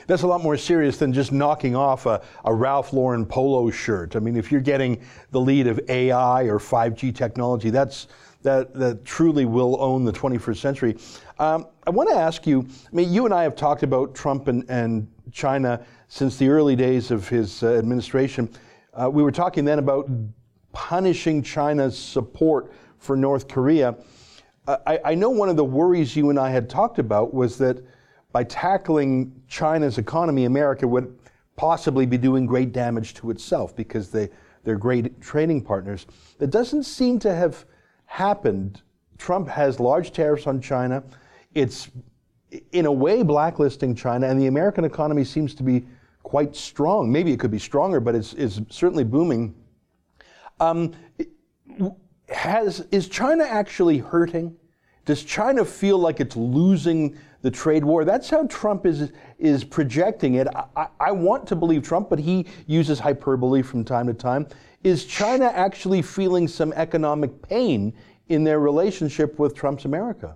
That's 0.08 0.22
a 0.22 0.28
lot 0.28 0.42
more 0.42 0.58
serious 0.58 0.98
than 0.98 1.12
just 1.12 1.32
knocking 1.32 1.76
off 1.76 2.06
a, 2.06 2.22
a, 2.46 2.54
Ralph 2.54 2.94
Lauren 2.94 3.26
polo 3.26 3.70
shirt. 3.72 4.16
I 4.16 4.20
mean, 4.20 4.36
if 4.36 4.52
you're 4.52 4.62
getting 4.62 5.02
the 5.32 5.40
lead 5.40 5.68
of 5.68 5.80
AI 5.90 6.44
or 6.44 6.60
5G 6.60 7.14
technology, 7.14 7.70
that's 7.70 8.08
that, 8.44 8.74
that 8.74 9.06
truly 9.06 9.46
will 9.46 9.80
own 9.82 10.04
the 10.04 10.12
21st 10.12 10.58
century. 10.58 10.98
Um, 11.38 11.68
I 11.86 11.92
want 11.92 12.10
to 12.10 12.16
ask 12.16 12.48
you 12.48 12.62
I 12.62 12.96
mean, 12.96 13.14
you 13.14 13.26
and 13.26 13.34
I 13.34 13.44
have 13.44 13.56
talked 13.56 13.84
about 13.84 14.16
Trump 14.16 14.48
and, 14.48 14.68
and 14.70 15.08
China 15.32 15.86
since 16.08 16.38
the 16.38 16.50
early 16.50 16.76
days 16.76 17.12
of 17.12 17.28
his 17.30 17.64
uh, 17.64 17.74
administration. 17.76 18.50
Uh, 18.94 19.10
we 19.10 19.24
were 19.24 19.32
talking 19.32 19.64
then 19.64 19.80
about 19.80 20.10
punishing 20.71 21.41
China's 21.43 21.97
support 21.97 22.73
for 22.97 23.15
North 23.15 23.47
Korea. 23.47 23.95
Uh, 24.67 24.77
I, 24.86 24.99
I 25.05 25.15
know 25.15 25.29
one 25.29 25.49
of 25.49 25.55
the 25.55 25.65
worries 25.65 26.15
you 26.15 26.29
and 26.29 26.39
I 26.39 26.49
had 26.49 26.69
talked 26.69 26.99
about 26.99 27.34
was 27.34 27.57
that 27.57 27.84
by 28.31 28.43
tackling 28.43 29.34
China's 29.47 29.97
economy, 29.97 30.45
America 30.45 30.88
would 30.88 31.17
possibly 31.55 32.05
be 32.05 32.17
doing 32.17 32.45
great 32.45 32.71
damage 32.71 33.13
to 33.15 33.31
itself 33.31 33.75
because 33.75 34.10
they, 34.10 34.29
they're 34.63 34.77
great 34.77 35.19
trading 35.21 35.62
partners. 35.62 36.05
That 36.38 36.49
doesn't 36.51 36.84
seem 36.84 37.19
to 37.19 37.34
have 37.34 37.65
happened. 38.05 38.81
Trump 39.17 39.47
has 39.49 39.79
large 39.79 40.12
tariffs 40.12 40.47
on 40.47 40.62
China 40.62 41.03
it's 41.53 41.89
in 42.71 42.86
a 42.86 42.91
way 42.91 43.23
blacklisting 43.23 43.95
China, 43.95 44.27
and 44.27 44.39
the 44.39 44.47
American 44.47 44.84
economy 44.84 45.23
seems 45.23 45.53
to 45.55 45.63
be 45.63 45.86
quite 46.23 46.55
strong. 46.55 47.12
Maybe 47.12 47.31
it 47.31 47.39
could 47.39 47.51
be 47.51 47.60
stronger, 47.60 47.99
but 47.99 48.15
it's, 48.15 48.34
it's 48.34 48.62
certainly 48.69 49.03
booming. 49.03 49.55
Um, 50.62 50.93
has, 52.30 52.86
is 52.91 53.10
China 53.10 53.43
actually 53.43 53.97
hurting? 53.97 54.56
Does 55.06 55.24
China 55.24 55.65
feel 55.65 55.97
like 55.97 56.19
it's 56.19 56.38
losing 56.38 57.17
the 57.41 57.50
trade 57.50 57.84
war? 57.84 58.06
That's 58.06 58.30
how 58.30 58.45
Trump 58.45 58.86
is, 58.86 59.12
is 59.39 59.63
projecting 59.63 60.36
it. 60.36 60.47
I, 60.76 60.88
I 61.00 61.12
want 61.12 61.47
to 61.47 61.56
believe 61.56 61.82
Trump, 61.82 62.10
but 62.10 62.19
he 62.19 62.45
uses 62.67 63.00
hyperbole 63.00 63.63
from 63.63 63.84
time 63.84 64.06
to 64.06 64.13
time. 64.13 64.47
Is 64.84 65.06
China 65.06 65.52
actually 65.54 66.04
feeling 66.04 66.47
some 66.47 66.71
economic 66.74 67.41
pain 67.41 67.91
in 68.30 68.43
their 68.43 68.60
relationship 68.60 69.39
with 69.39 69.56
Trump's 69.56 69.86
America? 69.86 70.36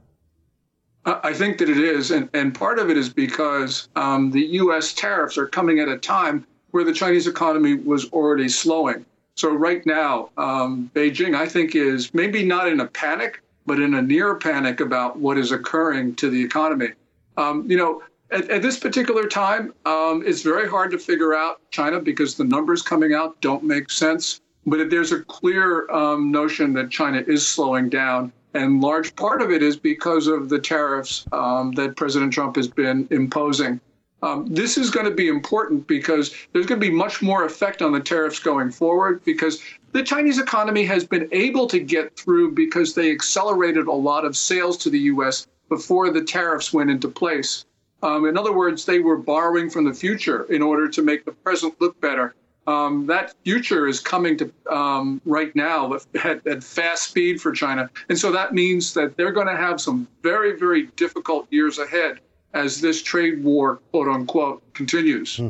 I 1.06 1.34
think 1.34 1.60
that 1.60 1.70
it 1.70 1.78
is, 1.78 2.10
and, 2.10 2.28
and 2.34 2.56
part 2.56 2.80
of 2.80 2.90
it 2.90 2.98
is 2.98 3.10
because 3.10 3.90
um, 3.96 4.32
the 4.32 4.42
U.S. 4.42 4.92
tariffs 4.92 5.38
are 5.38 5.46
coming 5.46 5.80
at 5.80 5.88
a 5.88 6.00
time 6.00 6.48
where 6.72 6.84
the 6.84 6.94
Chinese 6.94 7.28
economy 7.28 7.76
was 7.76 8.10
already 8.12 8.50
slowing. 8.50 9.06
So 9.36 9.54
right 9.54 9.86
now, 9.86 10.30
um, 10.38 10.90
Beijing, 10.96 11.36
I 11.36 11.48
think, 11.48 11.76
is 11.76 12.14
maybe 12.14 12.44
not 12.44 12.70
in 12.70 12.80
a 12.80 12.88
panic, 12.88 13.42
but 13.66 13.80
in 13.80 13.94
a 13.94 14.02
near 14.02 14.36
panic 14.36 14.80
about 14.80 15.18
what 15.18 15.38
is 15.38 15.52
occurring 15.52 16.16
to 16.16 16.30
the 16.30 16.42
economy. 16.42 16.90
Um, 17.36 17.70
you 17.70 17.76
know, 17.76 18.02
at, 18.32 18.50
at, 18.50 18.62
this 18.62 18.80
particular 18.80 19.28
time, 19.28 19.74
um, 19.86 20.24
it's 20.26 20.42
very 20.42 20.70
hard 20.70 20.90
to 20.92 20.98
figure 20.98 21.34
out 21.34 21.60
China 21.70 22.00
because 22.00 22.36
the 22.36 22.46
numbers 22.46 22.82
coming 22.82 23.14
out 23.14 23.40
don't 23.42 23.64
make 23.64 23.92
sense. 23.92 24.40
But 24.66 24.90
there's 24.90 25.12
a 25.12 25.22
clear 25.24 25.90
um, 25.92 26.32
notion 26.32 26.74
that 26.74 26.90
China 26.90 27.22
is 27.28 27.48
slowing 27.48 27.90
down. 27.90 28.32
And 28.54 28.82
large 28.82 29.14
part 29.18 29.42
of 29.42 29.52
it 29.52 29.62
is 29.62 29.76
because 29.76 30.28
of 30.28 30.48
the 30.48 30.60
tariffs 30.60 31.26
um, 31.34 31.74
that 31.74 31.98
President 31.98 32.32
Trump 32.32 32.56
has 32.56 32.70
been 32.70 33.06
imposing. 33.12 33.82
Um, 34.26 34.48
this 34.48 34.76
is 34.76 34.90
going 34.90 35.06
to 35.06 35.12
be 35.12 35.28
important 35.28 35.86
because 35.86 36.34
there's 36.52 36.66
going 36.66 36.82
to 36.82 36.88
be 36.88 36.92
much 36.92 37.22
more 37.22 37.46
effect 37.46 37.84
on 37.84 37.92
the 37.92 38.00
tariffs 38.00 38.40
going 38.40 38.72
forward 38.72 39.24
because 39.24 39.62
the 39.92 40.02
Chinese 40.02 40.40
economy 40.40 40.84
has 40.86 41.06
been 41.06 41.30
able 41.32 41.68
to 41.68 41.80
get 41.80 42.18
through 42.18 42.54
because 42.54 42.96
they 42.96 43.12
accelerated 43.12 43.86
a 43.86 43.94
lot 43.94 44.26
of 44.26 44.36
sales 44.36 44.78
to 44.78 44.90
the 44.90 44.98
U.S. 45.14 45.46
before 45.70 46.10
the 46.10 46.24
tariffs 46.24 46.74
went 46.74 46.90
into 46.90 47.08
place. 47.08 47.66
Um, 48.02 48.26
in 48.26 48.36
other 48.36 48.52
words, 48.52 48.84
they 48.84 48.98
were 48.98 49.16
borrowing 49.16 49.70
from 49.70 49.86
the 49.86 49.94
future 49.94 50.46
in 50.46 50.64
order 50.64 50.88
to 50.90 51.04
make 51.04 51.24
the 51.26 51.32
present 51.32 51.80
look 51.80 52.02
better 52.02 52.34
um, 52.68 53.06
that 53.06 53.36
future 53.44 53.88
is 53.88 54.00
coming 54.00 54.38
to 54.38 54.52
um, 54.72 55.22
right 55.26 55.56
now 55.56 55.94
at, 56.24 56.48
at, 56.48 56.64
fast 56.64 57.10
speed 57.10 57.40
for 57.40 57.52
China. 57.52 57.90
And 58.10 58.18
so 58.18 58.32
that 58.32 58.54
means 58.54 58.94
that 58.96 59.18
they're 59.18 59.32
going 59.32 59.48
to 59.48 59.56
have 59.56 59.80
some 59.80 60.08
very, 60.24 60.58
very 60.58 60.88
difficult 60.96 61.48
years 61.52 61.78
ahead 61.78 62.20
as 62.56 62.80
this 62.80 63.04
trade 63.04 63.44
war, 63.44 63.82
quote 63.92 64.08
unquote, 64.08 64.74
continues. 64.74 65.38
Hmm. 65.38 65.50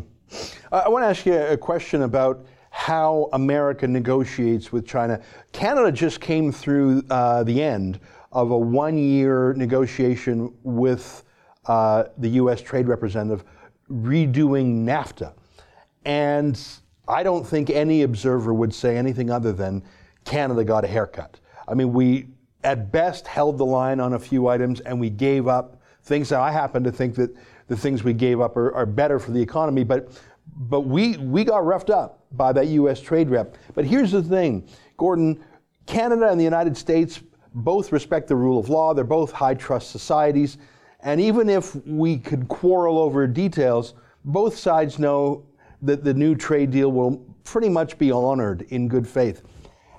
I 0.72 0.90
want 0.90 1.04
to 1.04 1.08
ask 1.08 1.26
you 1.26 1.36
a 1.36 1.56
question 1.56 2.02
about 2.02 2.46
how 2.72 3.30
America 3.32 3.88
negotiates 3.88 4.74
with 4.74 4.86
China. 4.86 5.22
Canada 5.54 5.92
just 5.92 6.20
came 6.20 6.52
through 6.52 7.04
uh, 7.10 7.44
the 7.44 7.64
end 7.64 8.00
of 8.34 8.52
a 8.52 8.58
one 8.58 8.98
year 8.98 9.54
negotiation 9.54 10.54
with 10.64 11.24
uh, 11.68 12.06
the 12.18 12.30
U.S. 12.30 12.60
Trade 12.60 12.88
Representative 12.88 13.46
redoing 13.90 14.84
NAFTA. 14.84 15.34
And 16.04 16.60
I 17.08 17.24
don't 17.24 17.46
think 17.46 17.70
any 17.70 18.02
observer 18.02 18.54
would 18.54 18.74
say 18.74 18.98
anything 18.98 19.30
other 19.30 19.54
than 19.54 19.84
Canada 20.26 20.64
got 20.64 20.84
a 20.84 20.88
haircut. 20.88 21.40
I 21.68 21.76
mean, 21.76 21.94
we 21.94 22.28
at 22.64 22.92
best 22.92 23.28
held 23.28 23.60
the 23.60 23.66
line 23.66 24.00
on 24.00 24.14
a 24.14 24.20
few 24.20 24.48
items 24.48 24.80
and 24.82 25.00
we 25.00 25.12
gave 25.12 25.48
up 25.48 25.80
things. 26.06 26.32
Now, 26.32 26.42
I 26.42 26.52
happen 26.52 26.84
to 26.84 26.92
think 26.92 27.16
that 27.16 27.36
the 27.68 27.76
things 27.76 28.04
we 28.04 28.14
gave 28.14 28.40
up 28.40 28.56
are, 28.56 28.74
are 28.74 28.86
better 28.86 29.20
for 29.20 29.32
the 29.32 29.42
economy, 29.42 29.84
but 29.84 30.12
but 30.56 30.82
we 30.82 31.18
we 31.18 31.44
got 31.44 31.66
roughed 31.66 31.90
up 31.90 32.26
by 32.32 32.54
that 32.54 32.68
U.S. 32.68 33.02
trade 33.02 33.30
rep. 33.30 33.58
But 33.74 33.86
here's 33.86 34.12
the 34.12 34.22
thing, 34.22 34.68
Gordon, 34.98 35.44
Canada 35.86 36.30
and 36.30 36.40
the 36.40 36.44
United 36.44 36.78
States 36.78 37.22
both 37.54 37.92
respect 37.92 38.28
the 38.28 38.36
rule 38.36 38.60
of 38.60 38.70
law. 38.70 38.94
They're 38.94 39.04
both 39.04 39.32
high 39.32 39.56
trust 39.56 39.92
societies, 39.92 40.58
and 41.02 41.20
even 41.20 41.50
if 41.50 41.76
we 41.88 42.18
could 42.18 42.48
quarrel 42.48 43.00
over 43.00 43.26
details, 43.28 43.96
both 44.24 44.58
sides 44.58 45.00
know 45.00 45.46
that 45.82 46.04
the 46.04 46.14
new 46.14 46.36
trade 46.36 46.72
deal 46.72 46.92
will 46.92 47.18
pretty 47.44 47.70
much 47.70 47.98
be 47.98 48.12
honored 48.12 48.64
in 48.70 48.88
good 48.88 49.08
faith. 49.08 49.44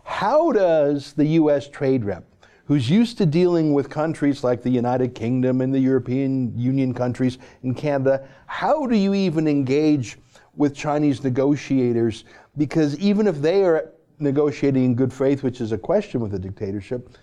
How 0.04 0.52
does 0.52 1.12
the 1.14 1.24
U.S. 1.40 1.68
trade 1.68 2.04
rep, 2.04 2.24
who's 2.66 2.90
used 2.90 3.16
to 3.18 3.26
dealing 3.26 3.72
with 3.72 3.88
countries 3.88 4.42
like 4.42 4.62
the 4.62 4.70
United 4.70 5.14
Kingdom 5.14 5.60
and 5.60 5.72
the 5.72 5.78
European 5.78 6.56
Union 6.58 6.92
countries 6.92 7.38
and 7.62 7.76
Canada, 7.76 8.26
how 8.46 8.86
do 8.86 8.96
you 8.96 9.14
even 9.14 9.46
engage 9.46 10.18
with 10.56 10.74
Chinese 10.74 11.22
negotiators? 11.22 12.24
Because 12.56 12.98
even 12.98 13.26
if 13.26 13.40
they 13.40 13.64
are 13.64 13.92
negotiating 14.18 14.84
in 14.84 14.94
good 14.94 15.12
faith, 15.12 15.42
which 15.42 15.60
is 15.60 15.72
a 15.72 15.78
question 15.78 16.20
with 16.20 16.34
a 16.34 16.38
dictatorship, 16.38 17.16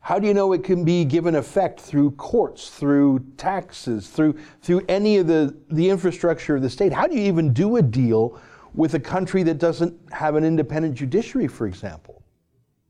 how 0.00 0.18
do 0.18 0.26
you 0.26 0.34
know 0.34 0.52
it 0.52 0.64
can 0.64 0.84
be 0.84 1.04
given 1.04 1.34
effect 1.34 1.80
through 1.80 2.10
courts, 2.12 2.70
through 2.70 3.24
taxes, 3.36 4.08
through, 4.08 4.38
through 4.62 4.82
any 4.88 5.18
of 5.18 5.26
the, 5.26 5.56
the 5.70 5.88
infrastructure 5.88 6.56
of 6.56 6.62
the 6.62 6.70
state? 6.70 6.92
How 6.92 7.06
do 7.06 7.14
you 7.14 7.22
even 7.22 7.52
do 7.52 7.76
a 7.76 7.82
deal 7.82 8.40
with 8.74 8.94
a 8.94 9.00
country 9.00 9.42
that 9.44 9.58
doesn't 9.58 9.94
have 10.12 10.34
an 10.34 10.44
independent 10.44 10.94
judiciary, 10.94 11.48
for 11.48 11.66
example? 11.66 12.17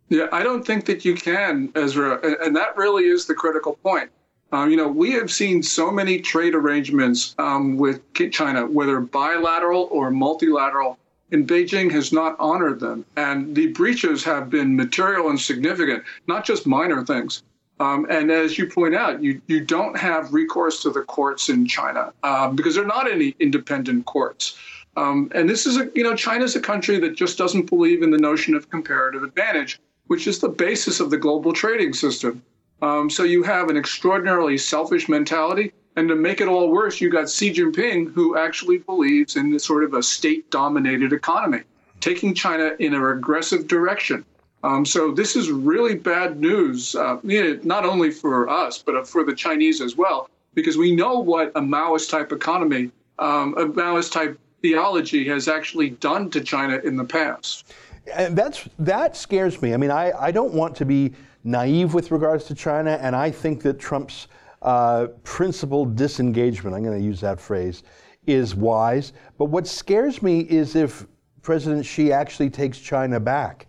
Yeah, 0.09 0.27
I 0.33 0.43
don't 0.43 0.67
think 0.67 0.87
that 0.87 1.05
you 1.05 1.15
can, 1.15 1.71
Ezra. 1.75 2.19
And 2.43 2.57
that 2.57 2.77
really 2.77 3.05
is 3.05 3.27
the 3.27 3.35
critical 3.35 3.75
point. 3.83 4.11
Um, 4.51 4.71
you 4.71 4.77
know, 4.77 4.89
we 4.89 5.13
have 5.13 5.31
seen 5.31 5.63
so 5.63 5.91
many 5.91 6.21
trade 6.21 6.55
arrangements 6.55 7.35
um, 7.39 7.77
with 7.77 8.01
China, 8.33 8.67
whether 8.67 9.01
bilateral 9.01 9.89
or 9.93 10.11
multilateral, 10.11 10.99
and 11.33 11.47
Beijing 11.47 11.91
has 11.93 12.13
not 12.13 12.37
honored 12.39 12.81
them. 12.81 13.05
And 13.17 13.55
the 13.55 13.67
breaches 13.69 14.25
have 14.25 14.49
been 14.49 14.75
material 14.75 15.29
and 15.29 15.39
significant, 15.39 16.03
not 16.27 16.47
just 16.47 16.67
minor 16.67 17.05
things. 17.05 17.43
Um, 17.81 18.07
and 18.11 18.31
as 18.31 18.59
you 18.59 18.67
point 18.67 18.95
out, 18.95 19.23
you, 19.23 19.41
you 19.47 19.61
don't 19.61 19.97
have 19.97 20.33
recourse 20.33 20.83
to 20.83 20.91
the 20.91 21.03
courts 21.03 21.51
in 21.51 21.67
China 21.67 22.13
um, 22.23 22.57
because 22.57 22.75
there 22.75 22.85
are 22.85 22.89
not 22.89 23.11
any 23.11 23.37
independent 23.39 24.07
courts. 24.07 24.57
Um, 24.97 25.31
and 25.33 25.49
this 25.49 25.65
is 25.65 25.77
a, 25.77 25.89
you 25.95 26.03
know, 26.03 26.17
China's 26.17 26.57
a 26.57 26.61
country 26.61 26.99
that 26.99 27.15
just 27.15 27.39
doesn't 27.39 27.69
believe 27.71 28.03
in 28.03 28.11
the 28.11 28.19
notion 28.19 28.55
of 28.55 28.69
comparative 28.69 29.23
advantage, 29.23 29.79
which 30.09 30.27
is 30.27 30.39
the 30.39 30.49
basis 30.49 31.01
of 31.01 31.11
the 31.11 31.17
global 31.17 31.53
trading 31.53 31.93
system. 31.93 32.43
Um, 32.83 33.09
so 33.09 33.23
you 33.23 33.43
have 33.45 33.71
an 33.71 33.77
extraordinarily 33.77 34.59
selfish 34.59 35.09
mentality. 35.09 35.73
And 35.97 36.09
to 36.09 36.15
make 36.15 36.41
it 36.41 36.49
all 36.49 36.71
worse, 36.71 37.01
you 37.01 37.11
got 37.11 37.29
Xi 37.29 37.53
Jinping, 37.53 38.13
who 38.13 38.37
actually 38.37 38.79
believes 38.79 39.37
in 39.37 39.59
sort 39.59 39.83
of 39.83 39.95
a 39.95 40.03
state 40.03 40.49
dominated 40.51 41.13
economy, 41.13 41.63
taking 42.01 42.35
China 42.35 42.73
in 42.79 42.95
a 42.95 43.01
regressive 43.01 43.67
direction. 43.67 44.25
Um, 44.63 44.85
so 44.85 45.11
this 45.11 45.35
is 45.35 45.51
really 45.51 45.95
bad 45.95 46.41
news, 46.41 46.95
uh, 46.95 47.19
not 47.23 47.85
only 47.85 48.11
for 48.11 48.49
us, 48.49 48.83
but 48.83 49.09
for 49.09 49.25
the 49.25 49.35
Chinese 49.35 49.81
as 49.81 49.97
well, 49.97 50.29
because 50.55 50.77
we 50.77 50.95
know 50.95 51.19
what 51.19 51.53
a 51.55 51.61
Maoist 51.61 52.11
type 52.11 52.33
economy, 52.33 52.91
um, 53.19 53.55
a 53.59 53.67
Maoist 53.67 54.13
type 54.13 54.39
theology 54.63 55.27
has 55.29 55.49
actually 55.49 55.91
done 55.91 56.31
to 56.31 56.41
China 56.41 56.81
in 56.85 56.97
the 56.97 57.05
past. 57.05 57.73
And 58.15 58.37
that's 58.37 58.69
that 58.79 59.17
scares 59.17 59.61
me. 59.61 59.75
I 59.75 59.77
mean, 59.77 59.91
I, 59.91 60.13
I 60.13 60.31
don't 60.31 60.55
want 60.55 60.77
to 60.77 60.85
be 60.85 61.13
naive 61.45 61.95
with 61.95 62.11
regards 62.11 62.45
to 62.47 62.55
China, 62.55 62.99
and 63.01 63.15
I 63.15 63.31
think 63.31 63.63
that 63.63 63.79
Trump's 63.79 64.29
uh, 64.63 65.09
principled 65.23 65.97
disengagement, 65.97 66.75
I'm 66.75 66.83
going 66.83 66.99
to 66.99 67.05
use 67.05 67.21
that 67.21 67.41
phrase, 67.41 67.85
is 68.27 68.55
wise. 68.55 69.13
But 69.39 69.47
what 69.47 69.67
scares 69.67 70.23
me 70.23 70.41
is 70.41 70.75
if 70.75 71.07
President 71.43 71.87
Xi 71.87 72.13
actually 72.13 72.51
takes 72.51 72.79
China 72.79 73.19
back 73.21 73.67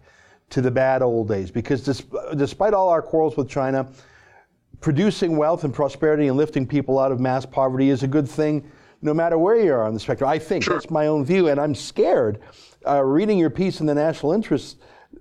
to 0.50 0.62
the 0.62 0.72
bad 0.72 1.02
old 1.02 1.28
days, 1.28 1.52
because 1.52 1.84
despite 2.36 2.74
all 2.74 2.90
our 2.90 3.02
quarrels 3.02 3.38
with 3.38 3.48
China, 3.48 3.88
producing 4.82 5.38
wealth 5.38 5.64
and 5.64 5.74
prosperity 5.74 6.28
and 6.28 6.38
lifting 6.38 6.66
people 6.66 6.98
out 6.98 7.12
of 7.12 7.20
mass 7.20 7.46
poverty 7.46 7.90
is 7.90 8.04
a 8.04 8.08
good 8.08 8.28
thing 8.28 8.70
no 9.02 9.14
matter 9.14 9.38
where 9.38 9.60
you 9.60 9.72
are 9.72 9.84
on 9.84 9.94
the 9.94 10.00
spectrum. 10.00 10.30
I 10.30 10.40
think 10.40 10.64
sure. 10.64 10.74
that's 10.74 10.90
my 10.90 11.08
own 11.08 11.24
view, 11.24 11.50
and 11.50 11.60
I'm 11.60 11.76
scared 11.76 12.40
uh, 12.88 13.04
reading 13.04 13.38
your 13.38 13.50
piece 13.50 13.80
in 13.80 13.86
the 13.86 13.96
national 13.96 14.34
interest 14.34 14.78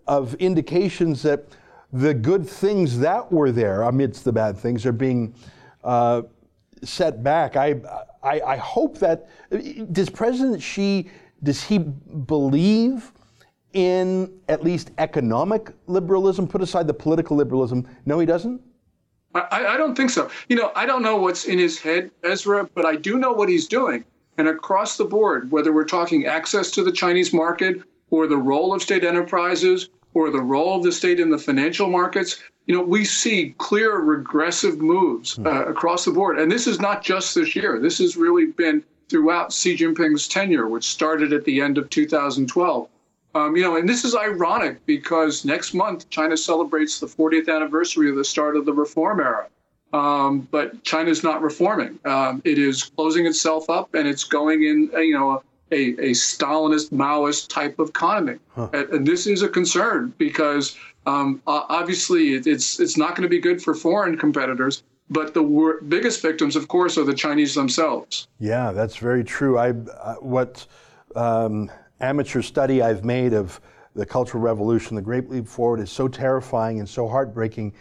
of 0.06 0.34
indications 0.34 1.22
that 1.22 1.46
the 1.92 2.12
good 2.12 2.48
things 2.48 2.98
that 2.98 3.30
were 3.32 3.50
there 3.50 3.82
amidst 3.82 4.24
the 4.24 4.32
bad 4.32 4.56
things 4.56 4.84
are 4.84 4.92
being 4.92 5.34
uh, 5.84 6.22
set 6.82 7.22
back. 7.22 7.56
I, 7.56 7.76
I, 8.22 8.40
I 8.40 8.56
hope 8.56 8.98
that 8.98 9.28
does 9.92 10.10
President 10.10 10.62
Xi 10.62 11.10
does 11.42 11.62
he 11.62 11.78
believe 11.78 13.12
in 13.72 14.32
at 14.48 14.64
least 14.64 14.90
economic 14.98 15.70
liberalism? 15.86 16.48
Put 16.48 16.62
aside 16.62 16.86
the 16.86 16.94
political 16.94 17.36
liberalism. 17.36 17.86
No, 18.06 18.18
he 18.18 18.26
doesn't. 18.26 18.60
I, 19.34 19.66
I 19.66 19.76
don't 19.76 19.94
think 19.94 20.10
so. 20.10 20.30
You 20.48 20.56
know, 20.56 20.72
I 20.74 20.86
don't 20.86 21.02
know 21.02 21.16
what's 21.16 21.44
in 21.44 21.58
his 21.58 21.78
head, 21.78 22.10
Ezra, 22.24 22.68
but 22.74 22.84
I 22.84 22.96
do 22.96 23.18
know 23.18 23.32
what 23.32 23.48
he's 23.48 23.68
doing. 23.68 24.04
And 24.38 24.48
across 24.48 24.96
the 24.96 25.04
board, 25.04 25.50
whether 25.50 25.72
we're 25.72 25.84
talking 25.84 26.26
access 26.26 26.70
to 26.70 26.84
the 26.84 26.92
Chinese 26.92 27.32
market 27.32 27.82
or 28.10 28.28
the 28.28 28.36
role 28.36 28.72
of 28.72 28.80
state 28.80 29.04
enterprises 29.04 29.88
or 30.14 30.30
the 30.30 30.40
role 30.40 30.76
of 30.76 30.84
the 30.84 30.92
state 30.92 31.18
in 31.18 31.28
the 31.28 31.38
financial 31.38 31.90
markets, 31.90 32.40
you 32.66 32.74
know, 32.74 32.82
we 32.82 33.04
see 33.04 33.54
clear 33.58 33.98
regressive 33.98 34.78
moves 34.78 35.34
hmm. 35.34 35.46
uh, 35.46 35.64
across 35.64 36.04
the 36.04 36.12
board. 36.12 36.38
And 36.38 36.50
this 36.50 36.68
is 36.68 36.80
not 36.80 37.02
just 37.02 37.34
this 37.34 37.56
year. 37.56 37.80
This 37.80 37.98
has 37.98 38.16
really 38.16 38.46
been 38.46 38.84
throughout 39.08 39.52
Xi 39.52 39.76
Jinping's 39.76 40.28
tenure, 40.28 40.68
which 40.68 40.84
started 40.84 41.32
at 41.32 41.44
the 41.44 41.60
end 41.60 41.76
of 41.76 41.90
2012. 41.90 42.88
Um, 43.34 43.56
you 43.56 43.62
know, 43.62 43.76
and 43.76 43.88
this 43.88 44.04
is 44.04 44.14
ironic 44.14 44.84
because 44.86 45.44
next 45.44 45.74
month 45.74 46.08
China 46.10 46.36
celebrates 46.36 47.00
the 47.00 47.06
40th 47.06 47.54
anniversary 47.54 48.08
of 48.08 48.16
the 48.16 48.24
start 48.24 48.56
of 48.56 48.66
the 48.66 48.72
reform 48.72 49.20
era. 49.20 49.48
Um, 49.92 50.46
but 50.50 50.82
China's 50.84 51.22
not 51.22 51.40
reforming. 51.40 51.98
Um, 52.04 52.42
it 52.44 52.58
is 52.58 52.84
closing 52.84 53.26
itself 53.26 53.70
up, 53.70 53.94
and 53.94 54.06
it's 54.06 54.24
going 54.24 54.62
in, 54.64 54.90
you 54.98 55.14
know, 55.14 55.42
a, 55.72 55.76
a 55.76 56.10
Stalinist, 56.10 56.90
Maoist 56.90 57.48
type 57.48 57.78
of 57.78 57.90
economy. 57.90 58.38
Huh. 58.54 58.68
And, 58.72 58.88
and, 58.90 59.06
this 59.06 59.26
is 59.26 59.42
a 59.42 59.48
concern 59.48 60.14
because 60.18 60.76
um, 61.06 61.42
obviously 61.46 62.34
it's 62.34 62.80
it's 62.80 62.96
not 62.96 63.10
going 63.10 63.22
to 63.22 63.28
be 63.28 63.40
good 63.40 63.62
for 63.62 63.74
foreign 63.74 64.16
competitors. 64.16 64.82
But 65.10 65.32
the 65.32 65.42
wor- 65.42 65.80
biggest 65.80 66.20
victims, 66.20 66.54
of 66.54 66.68
course, 66.68 66.98
are 66.98 67.04
the 67.04 67.14
Chinese 67.14 67.54
themselves. 67.54 68.28
Yeah, 68.40 68.72
that's 68.72 68.96
very 68.96 69.24
true. 69.24 69.56
I 69.56 69.70
uh, 69.70 70.16
what 70.16 70.66
um, 71.16 71.70
amateur 72.00 72.42
study 72.42 72.82
I've 72.82 73.06
made 73.06 73.32
of 73.32 73.58
the 73.94 74.04
Cultural 74.04 74.42
Revolution, 74.42 74.96
the 74.96 75.02
Great 75.02 75.30
Leap 75.30 75.48
Forward, 75.48 75.80
is 75.80 75.90
so 75.90 76.08
terrifying 76.08 76.78
and 76.78 76.88
so 76.88 77.08
heartbreaking. 77.08 77.72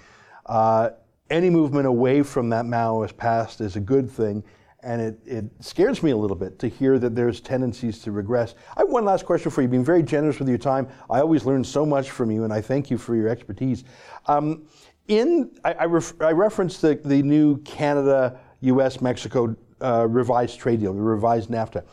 Uh, 0.46 0.92
any 1.30 1.50
movement 1.50 1.88
away 1.88 2.24
from 2.24 2.50
that 2.50 2.66
Maoist 2.66 3.18
past 3.18 3.62
is 3.62 3.76
a 3.76 3.80
good 3.80 4.10
thing 4.10 4.44
and 4.84 5.02
it, 5.02 5.20
it 5.26 5.46
scares 5.60 6.04
me 6.04 6.12
a 6.12 6.18
little 6.18 6.36
bit 6.36 6.60
to 6.60 6.68
hear 6.68 7.00
that 7.00 7.16
there's 7.16 7.42
tendencies 7.42 8.00
to 8.00 8.12
regress. 8.12 8.56
I 8.76 8.82
have 8.82 8.90
one 8.90 9.06
last 9.06 9.26
question 9.26 9.52
for 9.52 9.62
you. 9.62 9.70
You've 9.72 9.86
very 9.86 10.04
generous 10.04 10.40
with 10.40 10.48
your 10.48 10.58
time. 10.58 10.88
I 11.10 11.20
always 11.20 11.46
learn 11.46 11.64
so 11.64 11.86
much 11.86 12.12
from 12.12 12.32
you, 12.32 12.44
and 12.44 12.54
I 12.54 12.62
thank 12.62 12.92
you 12.92 12.98
for 12.98 13.16
your 13.16 13.28
expertise. 13.28 13.84
Um, 14.28 14.68
in 15.08 15.52
I, 15.64 15.74
I, 15.74 15.86
ref, 15.86 16.14
I, 16.22 16.32
referenced 16.32 16.82
the, 16.82 16.96
the 17.04 17.24
new 17.24 17.58
Canada, 17.64 18.40
U.S., 18.62 19.02
Mexico 19.02 19.56
uh, 19.82 20.08
revised 20.08 20.60
trade 20.60 20.80
deal, 20.80 20.94
the 20.94 21.02
revised 21.02 21.50
NAFTA. 21.50 21.84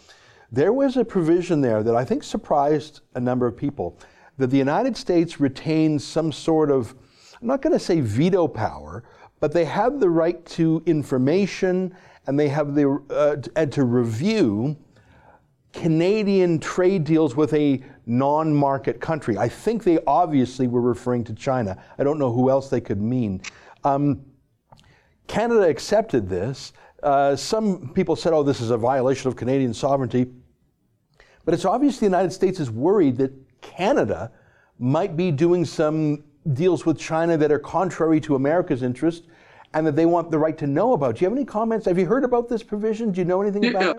There 0.53 0.73
was 0.73 0.97
a 0.97 1.05
provision 1.05 1.61
there 1.61 1.83
that 1.83 1.97
I 1.97 2.05
think 2.05 2.23
surprised 2.23 3.01
a 3.15 3.21
number 3.21 3.47
of 3.47 3.57
people 3.57 3.99
that 4.37 4.49
the 4.49 4.59
United 4.59 4.97
States 4.97 5.41
retains 5.41 6.05
some 6.05 6.33
sort 6.33 6.71
of, 6.71 6.95
I'm 7.41 7.47
not 7.47 7.63
going 7.63 7.73
to 7.73 7.79
say 7.79 8.01
veto 8.01 8.47
power, 8.47 9.05
but 9.45 9.53
they 9.53 9.67
have 9.67 10.01
the 10.01 10.09
right 10.09 10.43
to 10.47 10.83
information 10.87 11.95
and 12.27 12.41
they 12.41 12.49
have 12.49 12.75
the 12.75 12.89
uh, 13.11 13.37
and 13.57 13.71
to 13.71 13.85
review 13.85 14.75
Canadian 15.75 16.59
trade 16.59 17.05
deals 17.05 17.37
with 17.37 17.53
a 17.53 17.83
non-market 18.07 19.03
country. 19.03 19.37
I 19.37 19.51
think 19.51 19.85
they 19.85 19.99
obviously 20.07 20.67
were 20.67 20.81
referring 20.81 21.25
to 21.25 21.35
China. 21.35 21.77
I 21.99 22.05
don't 22.05 22.19
know 22.19 22.33
who 22.33 22.49
else 22.49 22.71
they 22.71 22.81
could 22.81 23.03
mean. 23.03 23.43
Um, 23.85 24.25
Canada 25.27 25.69
accepted 25.69 26.27
this. 26.27 26.73
Uh, 27.03 27.37
some 27.37 27.91
people 27.93 28.17
said, 28.17 28.33
"Oh, 28.33 28.43
this 28.43 28.63
is 28.63 28.71
a 28.71 28.79
violation 28.79 29.29
of 29.29 29.37
Canadian 29.37 29.75
sovereignty," 29.75 30.27
but 31.45 31.53
it's 31.53 31.67
obvious 31.67 31.99
the 31.99 32.07
United 32.07 32.33
States 32.33 32.61
is 32.61 32.71
worried 32.71 33.19
that 33.19 33.33
Canada 33.61 34.33
might 34.79 35.19
be 35.19 35.31
doing 35.31 35.67
some 35.67 36.25
deals 36.53 36.85
with 36.85 36.99
China 36.99 37.37
that 37.37 37.51
are 37.51 37.59
contrary 37.59 38.21
to 38.21 38.35
America's 38.35 38.83
interest 38.83 39.25
and 39.73 39.87
that 39.87 39.97
they 39.97 40.07
want 40.07 40.31
the 40.31 40.39
right 40.39 40.57
to 40.59 40.67
know 40.67 40.93
about. 40.93 41.17
Do 41.17 41.25
you 41.25 41.29
have 41.29 41.37
any 41.37 41.45
comments? 41.45 41.87
Have 41.87 41.99
you 41.99 42.07
heard 42.07 42.25
about 42.25 42.49
this 42.49 42.63
provision? 42.63 43.11
Do 43.11 43.21
you 43.21 43.25
know 43.25 43.43
anything 43.43 43.67
about 43.67 43.83
yeah. 43.83 43.91
it? 43.91 43.99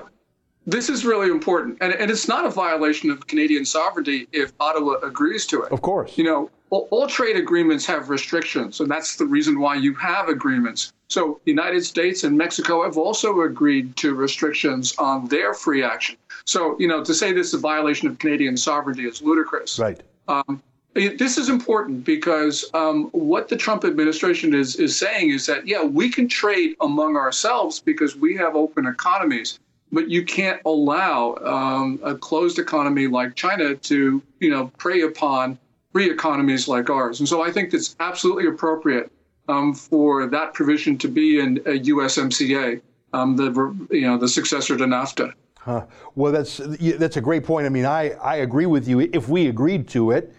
This 0.67 0.89
is 0.89 1.05
really 1.05 1.29
important. 1.29 1.77
And, 1.81 1.93
and 1.93 2.09
it's 2.09 2.27
not 2.27 2.45
a 2.45 2.49
violation 2.49 3.11
of 3.11 3.27
Canadian 3.27 3.65
sovereignty 3.65 4.27
if 4.31 4.51
Ottawa 4.59 4.95
agrees 5.03 5.45
to 5.47 5.61
it. 5.63 5.71
Of 5.71 5.81
course. 5.81 6.17
You 6.17 6.23
know, 6.23 6.49
all, 6.71 6.87
all 6.91 7.07
trade 7.07 7.35
agreements 7.35 7.85
have 7.85 8.09
restrictions, 8.09 8.79
and 8.79 8.89
that's 8.89 9.17
the 9.17 9.25
reason 9.25 9.59
why 9.59 9.75
you 9.75 9.93
have 9.95 10.27
agreements. 10.27 10.91
So 11.07 11.39
the 11.45 11.51
United 11.51 11.85
States 11.85 12.23
and 12.23 12.35
Mexico 12.35 12.83
have 12.83 12.97
also 12.97 13.41
agreed 13.41 13.95
to 13.97 14.15
restrictions 14.15 14.95
on 14.97 15.27
their 15.27 15.53
free 15.53 15.83
action. 15.83 16.17
So, 16.45 16.75
you 16.79 16.87
know, 16.87 17.03
to 17.03 17.13
say 17.13 17.31
this 17.31 17.49
is 17.49 17.53
a 17.53 17.59
violation 17.59 18.07
of 18.07 18.17
Canadian 18.17 18.57
sovereignty 18.57 19.05
is 19.05 19.21
ludicrous. 19.21 19.77
Right. 19.77 20.01
Um, 20.27 20.63
this 20.95 21.37
is 21.37 21.49
important 21.49 22.05
because 22.05 22.65
um, 22.73 23.09
what 23.11 23.49
the 23.49 23.57
Trump 23.57 23.83
administration 23.83 24.53
is 24.53 24.77
is 24.77 24.97
saying 24.97 25.29
is 25.29 25.45
that 25.45 25.67
yeah, 25.67 25.83
we 25.83 26.09
can 26.09 26.27
trade 26.27 26.75
among 26.79 27.17
ourselves 27.17 27.79
because 27.79 28.15
we 28.15 28.35
have 28.37 28.55
open 28.55 28.87
economies, 28.87 29.59
but 29.91 30.09
you 30.09 30.23
can't 30.23 30.61
allow 30.65 31.35
um, 31.43 31.99
a 32.01 32.15
closed 32.15 32.59
economy 32.59 33.07
like 33.07 33.35
China 33.35 33.75
to 33.75 34.21
you 34.39 34.49
know 34.49 34.71
prey 34.77 35.01
upon 35.01 35.59
free 35.91 36.09
economies 36.09 36.67
like 36.67 36.89
ours. 36.89 37.19
And 37.19 37.27
so 37.27 37.41
I 37.41 37.51
think 37.51 37.73
it's 37.73 37.95
absolutely 37.99 38.47
appropriate 38.47 39.11
um, 39.49 39.73
for 39.73 40.27
that 40.27 40.53
provision 40.53 40.97
to 40.99 41.09
be 41.09 41.39
in 41.39 41.57
a 41.59 41.79
USMCA, 41.79 42.81
um, 43.11 43.35
the 43.35 43.51
you 43.91 44.07
know 44.07 44.17
the 44.17 44.29
successor 44.29 44.77
to 44.77 44.85
NAFTA. 44.85 45.33
Huh. 45.59 45.87
Well, 46.15 46.31
that's 46.31 46.61
that's 46.97 47.17
a 47.17 47.21
great 47.21 47.43
point. 47.43 47.65
I 47.65 47.69
mean, 47.69 47.85
I, 47.85 48.11
I 48.11 48.37
agree 48.37 48.67
with 48.67 48.87
you. 48.87 49.01
If 49.01 49.27
we 49.27 49.47
agreed 49.47 49.89
to 49.89 50.11
it, 50.11 50.33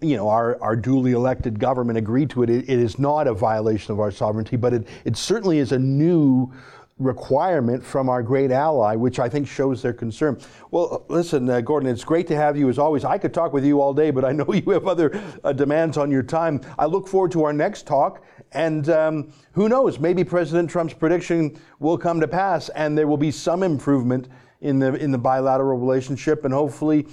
you 0.00 0.16
know, 0.16 0.28
our, 0.28 0.60
our 0.60 0.76
duly 0.76 1.12
elected 1.12 1.58
government 1.58 1.98
agreed 1.98 2.30
to 2.30 2.42
it. 2.42 2.50
it. 2.50 2.68
It 2.68 2.78
is 2.78 2.98
not 2.98 3.26
a 3.26 3.34
violation 3.34 3.92
of 3.92 4.00
our 4.00 4.10
sovereignty, 4.10 4.56
but 4.56 4.74
it, 4.74 4.88
it 5.04 5.16
certainly 5.16 5.58
is 5.58 5.72
a 5.72 5.78
new 5.78 6.52
requirement 6.98 7.84
from 7.84 8.08
our 8.08 8.22
great 8.22 8.50
ally, 8.50 8.96
which 8.96 9.20
I 9.20 9.28
think 9.28 9.46
shows 9.46 9.82
their 9.82 9.92
concern. 9.92 10.40
Well, 10.72 11.04
listen, 11.08 11.48
uh, 11.48 11.60
Gordon, 11.60 11.88
it's 11.88 12.02
great 12.02 12.26
to 12.26 12.36
have 12.36 12.56
you 12.56 12.68
as 12.68 12.78
always. 12.78 13.04
I 13.04 13.18
could 13.18 13.32
talk 13.32 13.52
with 13.52 13.64
you 13.64 13.80
all 13.80 13.94
day, 13.94 14.10
but 14.10 14.24
I 14.24 14.32
know 14.32 14.52
you 14.52 14.70
have 14.70 14.86
other 14.88 15.22
uh, 15.44 15.52
demands 15.52 15.96
on 15.96 16.10
your 16.10 16.24
time. 16.24 16.60
I 16.78 16.86
look 16.86 17.06
forward 17.06 17.30
to 17.32 17.44
our 17.44 17.52
next 17.52 17.86
talk, 17.86 18.24
and 18.52 18.88
um, 18.88 19.32
who 19.52 19.68
knows, 19.68 20.00
maybe 20.00 20.24
President 20.24 20.68
Trump's 20.68 20.94
prediction 20.94 21.58
will 21.78 21.98
come 21.98 22.20
to 22.20 22.28
pass, 22.28 22.68
and 22.70 22.98
there 22.98 23.06
will 23.06 23.16
be 23.16 23.30
some 23.30 23.62
improvement 23.62 24.28
in 24.60 24.80
the 24.80 24.94
in 24.94 25.12
the 25.12 25.18
bilateral 25.18 25.78
relationship, 25.78 26.44
and 26.44 26.52
hopefully, 26.52 27.06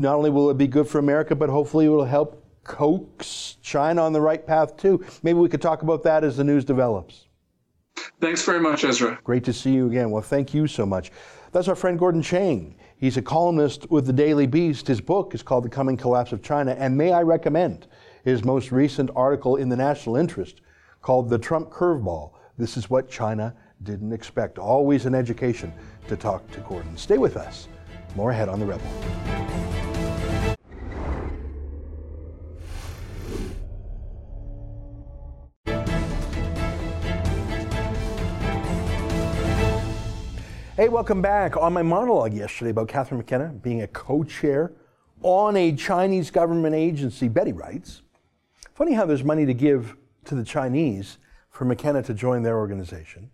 not 0.00 0.16
only 0.16 0.30
will 0.30 0.50
it 0.50 0.58
be 0.58 0.66
good 0.66 0.88
for 0.88 0.98
America, 0.98 1.36
but 1.36 1.48
hopefully 1.48 1.86
it 1.86 1.90
will 1.90 2.04
help 2.04 2.44
coax 2.64 3.56
China 3.62 4.02
on 4.02 4.12
the 4.12 4.20
right 4.20 4.46
path 4.46 4.76
too. 4.76 5.04
Maybe 5.22 5.38
we 5.38 5.48
could 5.48 5.62
talk 5.62 5.82
about 5.82 6.02
that 6.04 6.24
as 6.24 6.36
the 6.36 6.44
news 6.44 6.64
develops. 6.64 7.26
Thanks 8.20 8.44
very 8.44 8.60
much, 8.60 8.84
Ezra. 8.84 9.18
Great 9.24 9.44
to 9.44 9.52
see 9.52 9.72
you 9.72 9.86
again. 9.86 10.10
Well, 10.10 10.22
thank 10.22 10.54
you 10.54 10.66
so 10.66 10.86
much. 10.86 11.10
That's 11.52 11.68
our 11.68 11.74
friend 11.74 11.98
Gordon 11.98 12.22
Chang. 12.22 12.76
He's 12.96 13.16
a 13.16 13.22
columnist 13.22 13.90
with 13.90 14.06
the 14.06 14.12
Daily 14.12 14.46
Beast. 14.46 14.86
His 14.86 15.00
book 15.00 15.34
is 15.34 15.42
called 15.42 15.64
The 15.64 15.70
Coming 15.70 15.96
Collapse 15.96 16.32
of 16.32 16.42
China. 16.42 16.76
And 16.78 16.96
may 16.96 17.12
I 17.12 17.22
recommend 17.22 17.86
his 18.24 18.44
most 18.44 18.72
recent 18.72 19.10
article 19.16 19.56
in 19.56 19.68
the 19.68 19.76
National 19.76 20.16
Interest 20.16 20.60
called 21.02 21.28
The 21.28 21.38
Trump 21.38 21.70
Curveball. 21.70 22.32
This 22.58 22.76
is 22.76 22.90
what 22.90 23.10
China 23.10 23.54
didn't 23.82 24.12
expect. 24.12 24.58
Always 24.58 25.06
an 25.06 25.14
education 25.14 25.72
to 26.08 26.16
talk 26.16 26.48
to 26.52 26.60
Gordon. 26.60 26.96
Stay 26.96 27.18
with 27.18 27.36
us. 27.36 27.68
More 28.14 28.30
ahead 28.30 28.48
on 28.48 28.60
The 28.60 28.66
Rebel. 28.66 29.79
Hey, 40.80 40.88
welcome 40.88 41.20
back. 41.20 41.58
On 41.58 41.74
my 41.74 41.82
monologue 41.82 42.32
yesterday 42.32 42.70
about 42.70 42.88
Catherine 42.88 43.18
McKenna 43.18 43.48
being 43.48 43.82
a 43.82 43.86
co 43.86 44.24
chair 44.24 44.72
on 45.20 45.54
a 45.54 45.76
Chinese 45.76 46.30
government 46.30 46.74
agency, 46.74 47.28
Betty 47.28 47.52
writes 47.52 48.00
Funny 48.72 48.94
how 48.94 49.04
there's 49.04 49.22
money 49.22 49.44
to 49.44 49.52
give 49.52 49.94
to 50.24 50.34
the 50.34 50.42
Chinese 50.42 51.18
for 51.50 51.66
McKenna 51.66 52.02
to 52.04 52.14
join 52.14 52.42
their 52.42 52.56
organization, 52.56 53.28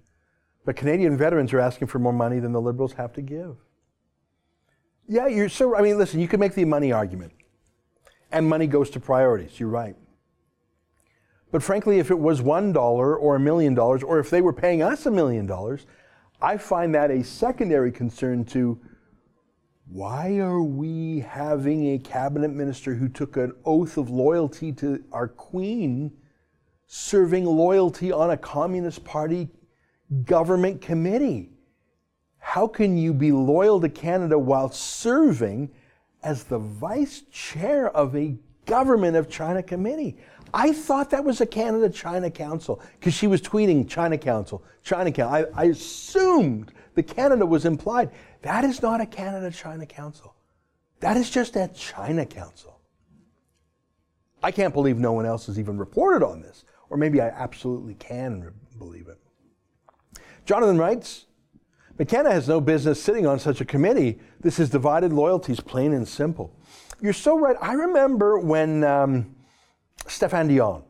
but 0.64 0.74
Canadian 0.74 1.16
veterans 1.16 1.52
are 1.52 1.60
asking 1.60 1.86
for 1.86 2.00
more 2.00 2.12
money 2.12 2.40
than 2.40 2.50
the 2.50 2.60
Liberals 2.60 2.94
have 2.94 3.12
to 3.12 3.22
give. 3.22 3.54
Yeah, 5.06 5.28
you're 5.28 5.48
so, 5.48 5.76
I 5.76 5.82
mean, 5.82 5.98
listen, 5.98 6.18
you 6.18 6.26
can 6.26 6.40
make 6.40 6.54
the 6.54 6.64
money 6.64 6.90
argument, 6.90 7.32
and 8.32 8.48
money 8.48 8.66
goes 8.66 8.90
to 8.90 8.98
priorities. 8.98 9.60
You're 9.60 9.68
right. 9.68 9.94
But 11.52 11.62
frankly, 11.62 12.00
if 12.00 12.10
it 12.10 12.18
was 12.18 12.40
$1 12.40 12.76
or 12.76 13.36
a 13.36 13.38
million 13.38 13.72
dollars, 13.72 14.02
or 14.02 14.18
if 14.18 14.30
they 14.30 14.40
were 14.40 14.52
paying 14.52 14.82
us 14.82 15.06
a 15.06 15.12
million 15.12 15.46
dollars, 15.46 15.86
I 16.40 16.58
find 16.58 16.94
that 16.94 17.10
a 17.10 17.24
secondary 17.24 17.90
concern 17.90 18.44
to 18.46 18.78
why 19.88 20.38
are 20.38 20.62
we 20.62 21.20
having 21.20 21.94
a 21.94 21.98
cabinet 21.98 22.50
minister 22.50 22.94
who 22.94 23.08
took 23.08 23.36
an 23.36 23.52
oath 23.64 23.96
of 23.96 24.10
loyalty 24.10 24.72
to 24.72 25.02
our 25.12 25.28
queen 25.28 26.12
serving 26.86 27.44
loyalty 27.44 28.12
on 28.12 28.30
a 28.30 28.36
Communist 28.36 29.04
Party 29.04 29.48
government 30.24 30.80
committee? 30.80 31.52
How 32.38 32.66
can 32.66 32.98
you 32.98 33.14
be 33.14 33.32
loyal 33.32 33.80
to 33.80 33.88
Canada 33.88 34.38
while 34.38 34.70
serving 34.70 35.70
as 36.22 36.44
the 36.44 36.58
vice 36.58 37.22
chair 37.30 37.88
of 37.90 38.14
a 38.14 38.36
government 38.66 39.16
of 39.16 39.30
China 39.30 39.62
committee? 39.62 40.18
I 40.54 40.72
thought 40.72 41.10
that 41.10 41.24
was 41.24 41.40
a 41.40 41.46
Canada 41.46 41.88
China 41.90 42.30
Council 42.30 42.80
because 42.98 43.14
she 43.14 43.26
was 43.26 43.40
tweeting 43.40 43.88
China 43.88 44.16
Council, 44.18 44.62
China 44.82 45.10
Council. 45.10 45.50
I, 45.54 45.62
I 45.62 45.64
assumed 45.66 46.72
the 46.94 47.02
Canada 47.02 47.44
was 47.44 47.64
implied. 47.64 48.10
That 48.42 48.64
is 48.64 48.82
not 48.82 49.00
a 49.00 49.06
Canada 49.06 49.50
China 49.50 49.86
Council. 49.86 50.34
That 51.00 51.16
is 51.16 51.30
just 51.30 51.56
a 51.56 51.68
China 51.68 52.24
Council. 52.24 52.80
I 54.42 54.50
can't 54.50 54.72
believe 54.72 54.98
no 54.98 55.12
one 55.12 55.26
else 55.26 55.46
has 55.46 55.58
even 55.58 55.78
reported 55.78 56.24
on 56.24 56.40
this, 56.40 56.64
or 56.88 56.96
maybe 56.96 57.20
I 57.20 57.28
absolutely 57.28 57.94
can 57.94 58.42
re- 58.42 58.50
believe 58.78 59.08
it. 59.08 59.18
Jonathan 60.44 60.78
writes 60.78 61.26
McKenna 61.98 62.30
has 62.30 62.46
no 62.46 62.60
business 62.60 63.02
sitting 63.02 63.26
on 63.26 63.38
such 63.38 63.60
a 63.60 63.64
committee. 63.64 64.18
This 64.40 64.58
is 64.58 64.68
divided 64.68 65.12
loyalties, 65.12 65.60
plain 65.60 65.92
and 65.92 66.06
simple. 66.06 66.54
You're 67.00 67.14
so 67.14 67.38
right. 67.38 67.56
I 67.60 67.72
remember 67.72 68.38
when. 68.38 68.84
Um, 68.84 69.35
Stéphane 70.04 70.48
Dion 70.48 70.84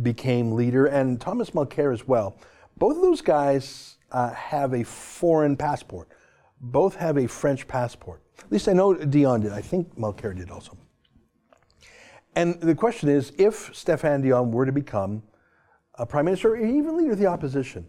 became 0.00 0.52
leader, 0.52 0.86
and 0.86 1.20
Thomas 1.20 1.50
Mulcair 1.50 1.92
as 1.92 2.06
well. 2.06 2.36
Both 2.76 2.96
of 2.96 3.02
those 3.02 3.20
guys 3.20 3.96
uh, 4.10 4.30
have 4.30 4.72
a 4.72 4.84
foreign 4.84 5.56
passport. 5.56 6.08
Both 6.60 6.96
have 6.96 7.16
a 7.16 7.26
French 7.26 7.66
passport. 7.66 8.22
At 8.38 8.50
least 8.50 8.68
I 8.68 8.72
know 8.72 8.94
Dion 8.94 9.40
did. 9.40 9.52
I 9.52 9.60
think 9.60 9.96
Mulcair 9.96 10.36
did 10.36 10.50
also. 10.50 10.76
And 12.34 12.60
the 12.60 12.74
question 12.74 13.08
is 13.08 13.32
if 13.38 13.72
Stéphane 13.72 14.22
Dion 14.22 14.52
were 14.52 14.64
to 14.64 14.72
become 14.72 15.22
a 15.94 16.06
prime 16.06 16.24
minister 16.24 16.52
or 16.52 16.56
even 16.56 16.96
leader 16.96 17.12
of 17.12 17.18
the 17.18 17.26
opposition, 17.26 17.86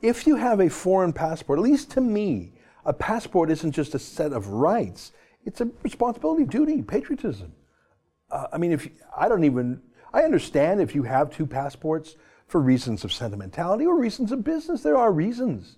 if 0.00 0.26
you 0.26 0.36
have 0.36 0.60
a 0.60 0.68
foreign 0.68 1.12
passport, 1.12 1.58
at 1.58 1.62
least 1.62 1.90
to 1.92 2.00
me, 2.00 2.52
a 2.84 2.92
passport 2.92 3.50
isn't 3.50 3.72
just 3.72 3.94
a 3.94 3.98
set 3.98 4.32
of 4.32 4.48
rights, 4.48 5.12
it's 5.44 5.60
a 5.60 5.68
responsibility, 5.82 6.44
duty, 6.44 6.82
patriotism. 6.82 7.52
Uh, 8.30 8.46
I 8.52 8.58
mean, 8.58 8.72
if 8.72 8.88
I 9.16 9.28
don't 9.28 9.44
even 9.44 9.82
I 10.12 10.22
understand 10.22 10.80
if 10.80 10.94
you 10.94 11.04
have 11.04 11.30
two 11.30 11.46
passports 11.46 12.16
for 12.46 12.60
reasons 12.60 13.04
of 13.04 13.12
sentimentality 13.12 13.86
or 13.86 13.96
reasons 13.96 14.32
of 14.32 14.42
business, 14.42 14.82
there 14.82 14.96
are 14.96 15.12
reasons. 15.12 15.76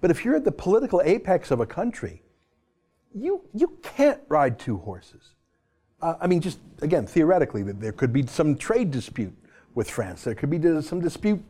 But 0.00 0.10
if 0.10 0.24
you're 0.24 0.36
at 0.36 0.44
the 0.44 0.52
political 0.52 1.02
apex 1.04 1.50
of 1.50 1.60
a 1.60 1.66
country, 1.66 2.22
you, 3.14 3.42
you 3.54 3.78
can't 3.82 4.20
ride 4.28 4.58
two 4.58 4.78
horses. 4.78 5.34
Uh, 6.00 6.14
I 6.20 6.26
mean, 6.26 6.40
just 6.40 6.58
again, 6.82 7.06
theoretically, 7.06 7.62
there 7.62 7.92
could 7.92 8.12
be 8.12 8.26
some 8.26 8.56
trade 8.56 8.90
dispute 8.90 9.34
with 9.74 9.90
France. 9.90 10.24
There 10.24 10.34
could 10.34 10.50
be 10.50 10.82
some 10.82 11.00
dispute 11.00 11.42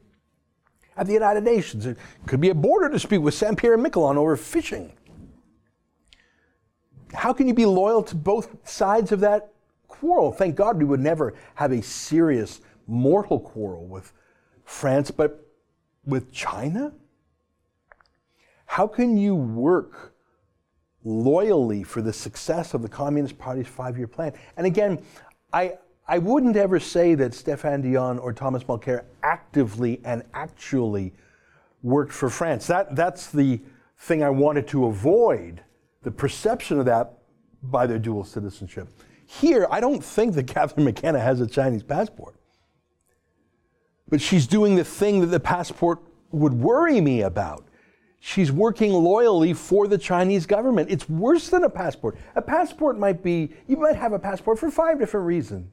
at 0.96 1.06
the 1.06 1.12
United 1.12 1.44
Nations. 1.44 1.84
There 1.84 1.96
could 2.26 2.40
be 2.40 2.50
a 2.50 2.54
border 2.54 2.88
dispute 2.88 3.20
with 3.20 3.34
Saint 3.34 3.58
Pierre 3.58 3.74
and 3.74 3.84
Miquelon 3.84 4.16
over 4.16 4.36
fishing. 4.36 4.92
How 7.12 7.32
can 7.32 7.48
you 7.48 7.54
be 7.54 7.66
loyal 7.66 8.02
to 8.04 8.14
both 8.14 8.68
sides 8.68 9.12
of 9.12 9.20
that 9.20 9.52
quarrel. 10.00 10.32
Thank 10.32 10.56
God 10.56 10.78
we 10.78 10.84
would 10.84 11.00
never 11.00 11.34
have 11.54 11.72
a 11.72 11.82
serious 11.82 12.60
mortal 12.86 13.40
quarrel 13.40 13.86
with 13.86 14.12
France, 14.64 15.10
but 15.10 15.46
with 16.04 16.32
China? 16.32 16.92
How 18.66 18.86
can 18.86 19.16
you 19.16 19.34
work 19.34 20.14
loyally 21.04 21.82
for 21.82 22.02
the 22.02 22.12
success 22.12 22.74
of 22.74 22.82
the 22.82 22.88
Communist 22.88 23.38
Party's 23.38 23.66
five 23.66 23.96
year 23.96 24.06
plan? 24.06 24.32
And 24.56 24.66
again, 24.66 25.02
I, 25.52 25.78
I 26.06 26.18
wouldn't 26.18 26.56
ever 26.56 26.80
say 26.80 27.14
that 27.14 27.32
Stéphane 27.32 27.82
Dion 27.82 28.18
or 28.18 28.32
Thomas 28.32 28.64
Mulcair 28.64 29.04
actively 29.22 30.00
and 30.04 30.22
actually 30.34 31.12
worked 31.82 32.12
for 32.12 32.28
France. 32.28 32.66
That, 32.66 32.94
that's 32.96 33.30
the 33.30 33.60
thing 33.98 34.22
I 34.22 34.30
wanted 34.30 34.66
to 34.68 34.86
avoid, 34.86 35.62
the 36.02 36.10
perception 36.10 36.78
of 36.78 36.84
that 36.86 37.18
by 37.62 37.86
their 37.86 37.98
dual 37.98 38.24
citizenship. 38.24 38.88
Here, 39.26 39.66
I 39.70 39.80
don't 39.80 40.02
think 40.02 40.34
that 40.34 40.46
Catherine 40.46 40.84
McKenna 40.84 41.20
has 41.20 41.40
a 41.40 41.46
Chinese 41.46 41.82
passport. 41.82 42.36
But 44.08 44.20
she's 44.20 44.46
doing 44.46 44.76
the 44.76 44.84
thing 44.84 45.20
that 45.20 45.26
the 45.26 45.40
passport 45.40 46.00
would 46.30 46.54
worry 46.54 47.00
me 47.00 47.22
about. 47.22 47.66
She's 48.20 48.50
working 48.50 48.92
loyally 48.92 49.52
for 49.52 49.86
the 49.86 49.98
Chinese 49.98 50.46
government. 50.46 50.90
It's 50.90 51.08
worse 51.08 51.48
than 51.48 51.64
a 51.64 51.70
passport. 51.70 52.16
A 52.34 52.42
passport 52.42 52.98
might 52.98 53.22
be, 53.22 53.52
you 53.66 53.76
might 53.76 53.96
have 53.96 54.12
a 54.12 54.18
passport 54.18 54.58
for 54.58 54.70
five 54.70 54.98
different 54.98 55.26
reasons. 55.26 55.70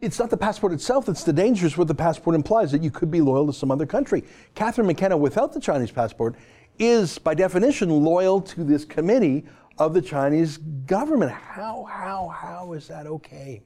It's 0.00 0.18
not 0.18 0.30
the 0.30 0.36
passport 0.36 0.72
itself 0.72 1.06
that's 1.06 1.24
the 1.24 1.32
dangerous. 1.32 1.76
What 1.78 1.88
the 1.88 1.94
passport 1.94 2.36
implies 2.36 2.70
that 2.72 2.82
you 2.82 2.90
could 2.90 3.10
be 3.10 3.20
loyal 3.20 3.46
to 3.46 3.52
some 3.52 3.70
other 3.70 3.86
country. 3.86 4.24
Catherine 4.54 4.86
McKenna, 4.86 5.16
without 5.16 5.52
the 5.52 5.60
Chinese 5.60 5.90
passport, 5.90 6.36
is 6.78 7.18
by 7.18 7.34
definition 7.34 7.88
loyal 7.88 8.40
to 8.42 8.62
this 8.62 8.84
committee 8.84 9.46
of 9.78 9.94
the 9.94 10.02
Chinese 10.02 10.56
government. 10.56 11.32
How, 11.32 11.84
how, 11.84 12.28
how 12.28 12.72
is 12.72 12.88
that 12.88 13.06
okay? 13.06 13.62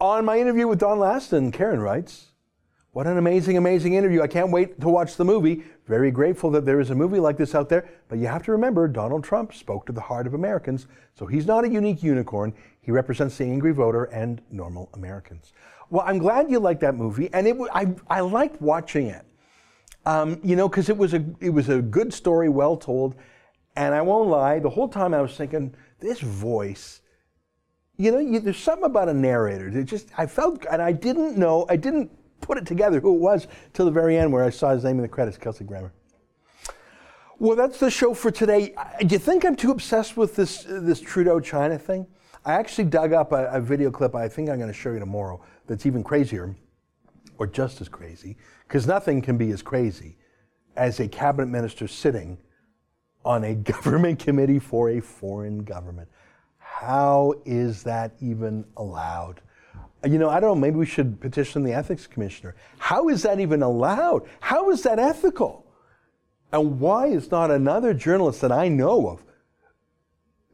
On 0.00 0.24
my 0.24 0.38
interview 0.38 0.66
with 0.66 0.78
Don 0.78 0.98
Laston, 0.98 1.52
Karen 1.52 1.80
writes, 1.80 2.28
What 2.92 3.06
an 3.06 3.18
amazing, 3.18 3.56
amazing 3.56 3.94
interview. 3.94 4.22
I 4.22 4.26
can't 4.26 4.50
wait 4.50 4.80
to 4.80 4.88
watch 4.88 5.16
the 5.16 5.24
movie. 5.24 5.64
Very 5.86 6.10
grateful 6.10 6.50
that 6.52 6.64
there 6.64 6.80
is 6.80 6.90
a 6.90 6.94
movie 6.94 7.20
like 7.20 7.36
this 7.36 7.54
out 7.54 7.68
there. 7.68 7.88
But 8.08 8.18
you 8.18 8.26
have 8.26 8.42
to 8.44 8.52
remember, 8.52 8.88
Donald 8.88 9.24
Trump 9.24 9.52
spoke 9.52 9.86
to 9.86 9.92
the 9.92 10.00
heart 10.00 10.26
of 10.26 10.34
Americans, 10.34 10.86
so 11.14 11.26
he's 11.26 11.46
not 11.46 11.64
a 11.64 11.68
unique 11.68 12.02
unicorn. 12.02 12.54
He 12.80 12.90
represents 12.90 13.36
the 13.36 13.44
angry 13.44 13.72
voter 13.72 14.04
and 14.04 14.40
normal 14.50 14.88
Americans. 14.94 15.52
Well, 15.90 16.04
I'm 16.06 16.18
glad 16.18 16.50
you 16.50 16.60
liked 16.60 16.80
that 16.80 16.94
movie, 16.94 17.28
and 17.32 17.46
it, 17.46 17.56
I, 17.72 17.94
I 18.08 18.20
liked 18.20 18.62
watching 18.62 19.08
it. 19.08 19.26
Um, 20.06 20.40
you 20.42 20.56
know, 20.56 20.68
because 20.68 20.88
it 20.88 20.96
was 20.96 21.12
a 21.12 21.22
it 21.40 21.50
was 21.50 21.68
a 21.68 21.82
good 21.82 22.14
story, 22.14 22.48
well 22.48 22.76
told, 22.76 23.16
and 23.76 23.94
I 23.94 24.02
won't 24.02 24.28
lie, 24.28 24.58
the 24.58 24.70
whole 24.70 24.88
time 24.88 25.14
I 25.14 25.20
was 25.20 25.36
thinking, 25.36 25.74
this 26.00 26.20
voice, 26.20 27.00
you 27.96 28.10
know, 28.10 28.18
you, 28.18 28.40
there's 28.40 28.58
something 28.58 28.84
about 28.84 29.08
a 29.08 29.14
narrator 29.14 29.70
that 29.70 29.84
just, 29.84 30.08
I 30.16 30.26
felt, 30.26 30.64
and 30.70 30.80
I 30.80 30.92
didn't 30.92 31.36
know, 31.36 31.66
I 31.68 31.76
didn't 31.76 32.10
put 32.40 32.58
it 32.58 32.66
together 32.66 33.00
who 33.00 33.14
it 33.14 33.20
was 33.20 33.46
till 33.72 33.84
the 33.84 33.90
very 33.90 34.16
end 34.16 34.32
where 34.32 34.44
I 34.44 34.50
saw 34.50 34.72
his 34.72 34.84
name 34.84 34.96
in 34.96 35.02
the 35.02 35.08
credits, 35.08 35.36
Kelsey 35.36 35.64
Grammer. 35.64 35.92
Well, 37.38 37.56
that's 37.56 37.78
the 37.78 37.90
show 37.90 38.12
for 38.12 38.30
today. 38.30 38.74
Do 39.00 39.14
you 39.14 39.18
think 39.18 39.46
I'm 39.46 39.56
too 39.56 39.70
obsessed 39.70 40.14
with 40.14 40.36
this 40.36 40.64
this 40.68 41.00
Trudeau 41.00 41.40
China 41.40 41.78
thing? 41.78 42.06
I 42.44 42.52
actually 42.52 42.84
dug 42.84 43.14
up 43.14 43.32
a, 43.32 43.46
a 43.46 43.60
video 43.60 43.90
clip. 43.90 44.14
I 44.14 44.28
think 44.28 44.50
I'm 44.50 44.58
going 44.58 44.68
to 44.68 44.78
show 44.78 44.92
you 44.92 44.98
tomorrow. 44.98 45.42
That's 45.66 45.86
even 45.86 46.04
crazier, 46.04 46.54
or 47.38 47.46
just 47.46 47.80
as 47.80 47.88
crazy, 47.88 48.36
because 48.68 48.86
nothing 48.86 49.22
can 49.22 49.38
be 49.38 49.52
as 49.52 49.62
crazy 49.62 50.18
as 50.76 51.00
a 51.00 51.08
cabinet 51.08 51.46
minister 51.46 51.88
sitting 51.88 52.36
on 53.24 53.44
a 53.44 53.54
government 53.72 54.18
committee 54.18 54.58
for 54.58 54.90
a 54.90 55.00
foreign 55.00 55.64
government. 55.64 56.08
How 56.58 57.34
is 57.44 57.82
that 57.82 58.12
even 58.20 58.64
allowed? 58.76 59.40
You 60.04 60.18
know, 60.18 60.30
I 60.30 60.40
don't 60.40 60.54
know, 60.54 60.60
maybe 60.60 60.76
we 60.76 60.86
should 60.86 61.20
petition 61.20 61.62
the 61.62 61.74
ethics 61.74 62.06
commissioner. 62.06 62.54
How 62.78 63.08
is 63.08 63.22
that 63.22 63.38
even 63.38 63.62
allowed? 63.62 64.26
How 64.40 64.70
is 64.70 64.82
that 64.84 64.98
ethical? 64.98 65.66
And 66.52 66.80
why 66.80 67.06
is 67.08 67.30
not 67.30 67.50
another 67.50 67.92
journalist 67.92 68.40
that 68.40 68.50
I 68.50 68.68
know 68.68 69.08
of 69.08 69.24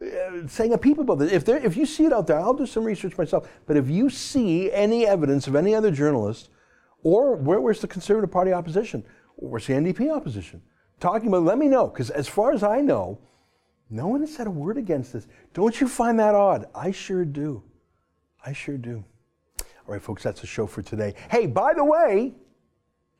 uh, 0.02 0.48
saying 0.48 0.72
a 0.72 0.78
peep 0.78 0.98
about 0.98 1.20
this? 1.20 1.32
If, 1.32 1.44
there, 1.44 1.64
if 1.64 1.76
you 1.76 1.86
see 1.86 2.04
it 2.04 2.12
out 2.12 2.26
there, 2.26 2.40
I'll 2.40 2.54
do 2.54 2.66
some 2.66 2.84
research 2.84 3.16
myself. 3.16 3.48
But 3.66 3.76
if 3.76 3.88
you 3.88 4.10
see 4.10 4.70
any 4.72 5.06
evidence 5.06 5.46
of 5.46 5.54
any 5.54 5.74
other 5.74 5.92
journalist, 5.92 6.50
or 7.02 7.36
where, 7.36 7.60
where's 7.60 7.80
the 7.80 7.88
Conservative 7.88 8.30
Party 8.30 8.52
opposition? 8.52 9.04
Where's 9.36 9.66
the 9.66 9.74
NDP 9.74 10.12
opposition? 10.12 10.60
Talking 10.98 11.28
about, 11.28 11.42
let 11.42 11.58
me 11.58 11.68
know, 11.68 11.88
because 11.88 12.10
as 12.10 12.26
far 12.26 12.52
as 12.52 12.62
I 12.62 12.80
know, 12.80 13.18
no 13.90 14.08
one 14.08 14.20
has 14.20 14.34
said 14.34 14.46
a 14.46 14.50
word 14.50 14.78
against 14.78 15.12
this. 15.12 15.26
Don't 15.52 15.80
you 15.80 15.88
find 15.88 16.18
that 16.18 16.34
odd? 16.34 16.66
I 16.74 16.90
sure 16.90 17.24
do. 17.24 17.62
I 18.44 18.52
sure 18.52 18.78
do. 18.78 19.04
All 19.60 19.92
right, 19.92 20.02
folks, 20.02 20.22
that's 20.22 20.40
the 20.40 20.46
show 20.46 20.66
for 20.66 20.82
today. 20.82 21.14
Hey, 21.30 21.46
by 21.46 21.74
the 21.74 21.84
way, 21.84 22.34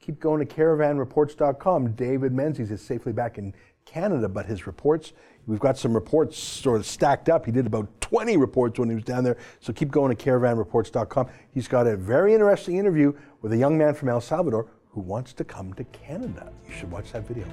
keep 0.00 0.18
going 0.18 0.44
to 0.44 0.54
caravanreports.com. 0.54 1.92
David 1.92 2.32
Menzies 2.32 2.70
is 2.70 2.80
safely 2.80 3.12
back 3.12 3.38
in 3.38 3.54
Canada, 3.84 4.28
but 4.28 4.46
his 4.46 4.66
reports, 4.66 5.12
we've 5.46 5.60
got 5.60 5.78
some 5.78 5.94
reports 5.94 6.36
sort 6.36 6.80
of 6.80 6.86
stacked 6.86 7.28
up. 7.28 7.46
He 7.46 7.52
did 7.52 7.66
about 7.66 7.88
20 8.00 8.36
reports 8.36 8.78
when 8.80 8.88
he 8.88 8.96
was 8.96 9.04
down 9.04 9.22
there. 9.22 9.36
So 9.60 9.72
keep 9.72 9.90
going 9.90 10.14
to 10.14 10.24
caravanreports.com. 10.24 11.28
He's 11.52 11.68
got 11.68 11.86
a 11.86 11.96
very 11.96 12.34
interesting 12.34 12.76
interview 12.76 13.12
with 13.42 13.52
a 13.52 13.56
young 13.56 13.78
man 13.78 13.94
from 13.94 14.08
El 14.08 14.20
Salvador 14.20 14.68
who 14.96 15.02
wants 15.02 15.34
to 15.34 15.44
come 15.44 15.74
to 15.74 15.84
Canada. 15.84 16.50
You 16.66 16.74
should 16.74 16.90
watch 16.90 17.12
that 17.12 17.28
video. 17.28 17.46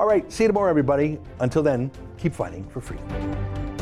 All 0.00 0.06
right, 0.08 0.30
see 0.32 0.42
you 0.42 0.48
tomorrow, 0.48 0.68
everybody. 0.68 1.20
Until 1.38 1.62
then, 1.62 1.92
keep 2.18 2.34
fighting 2.34 2.68
for 2.68 2.80
freedom. 2.80 3.77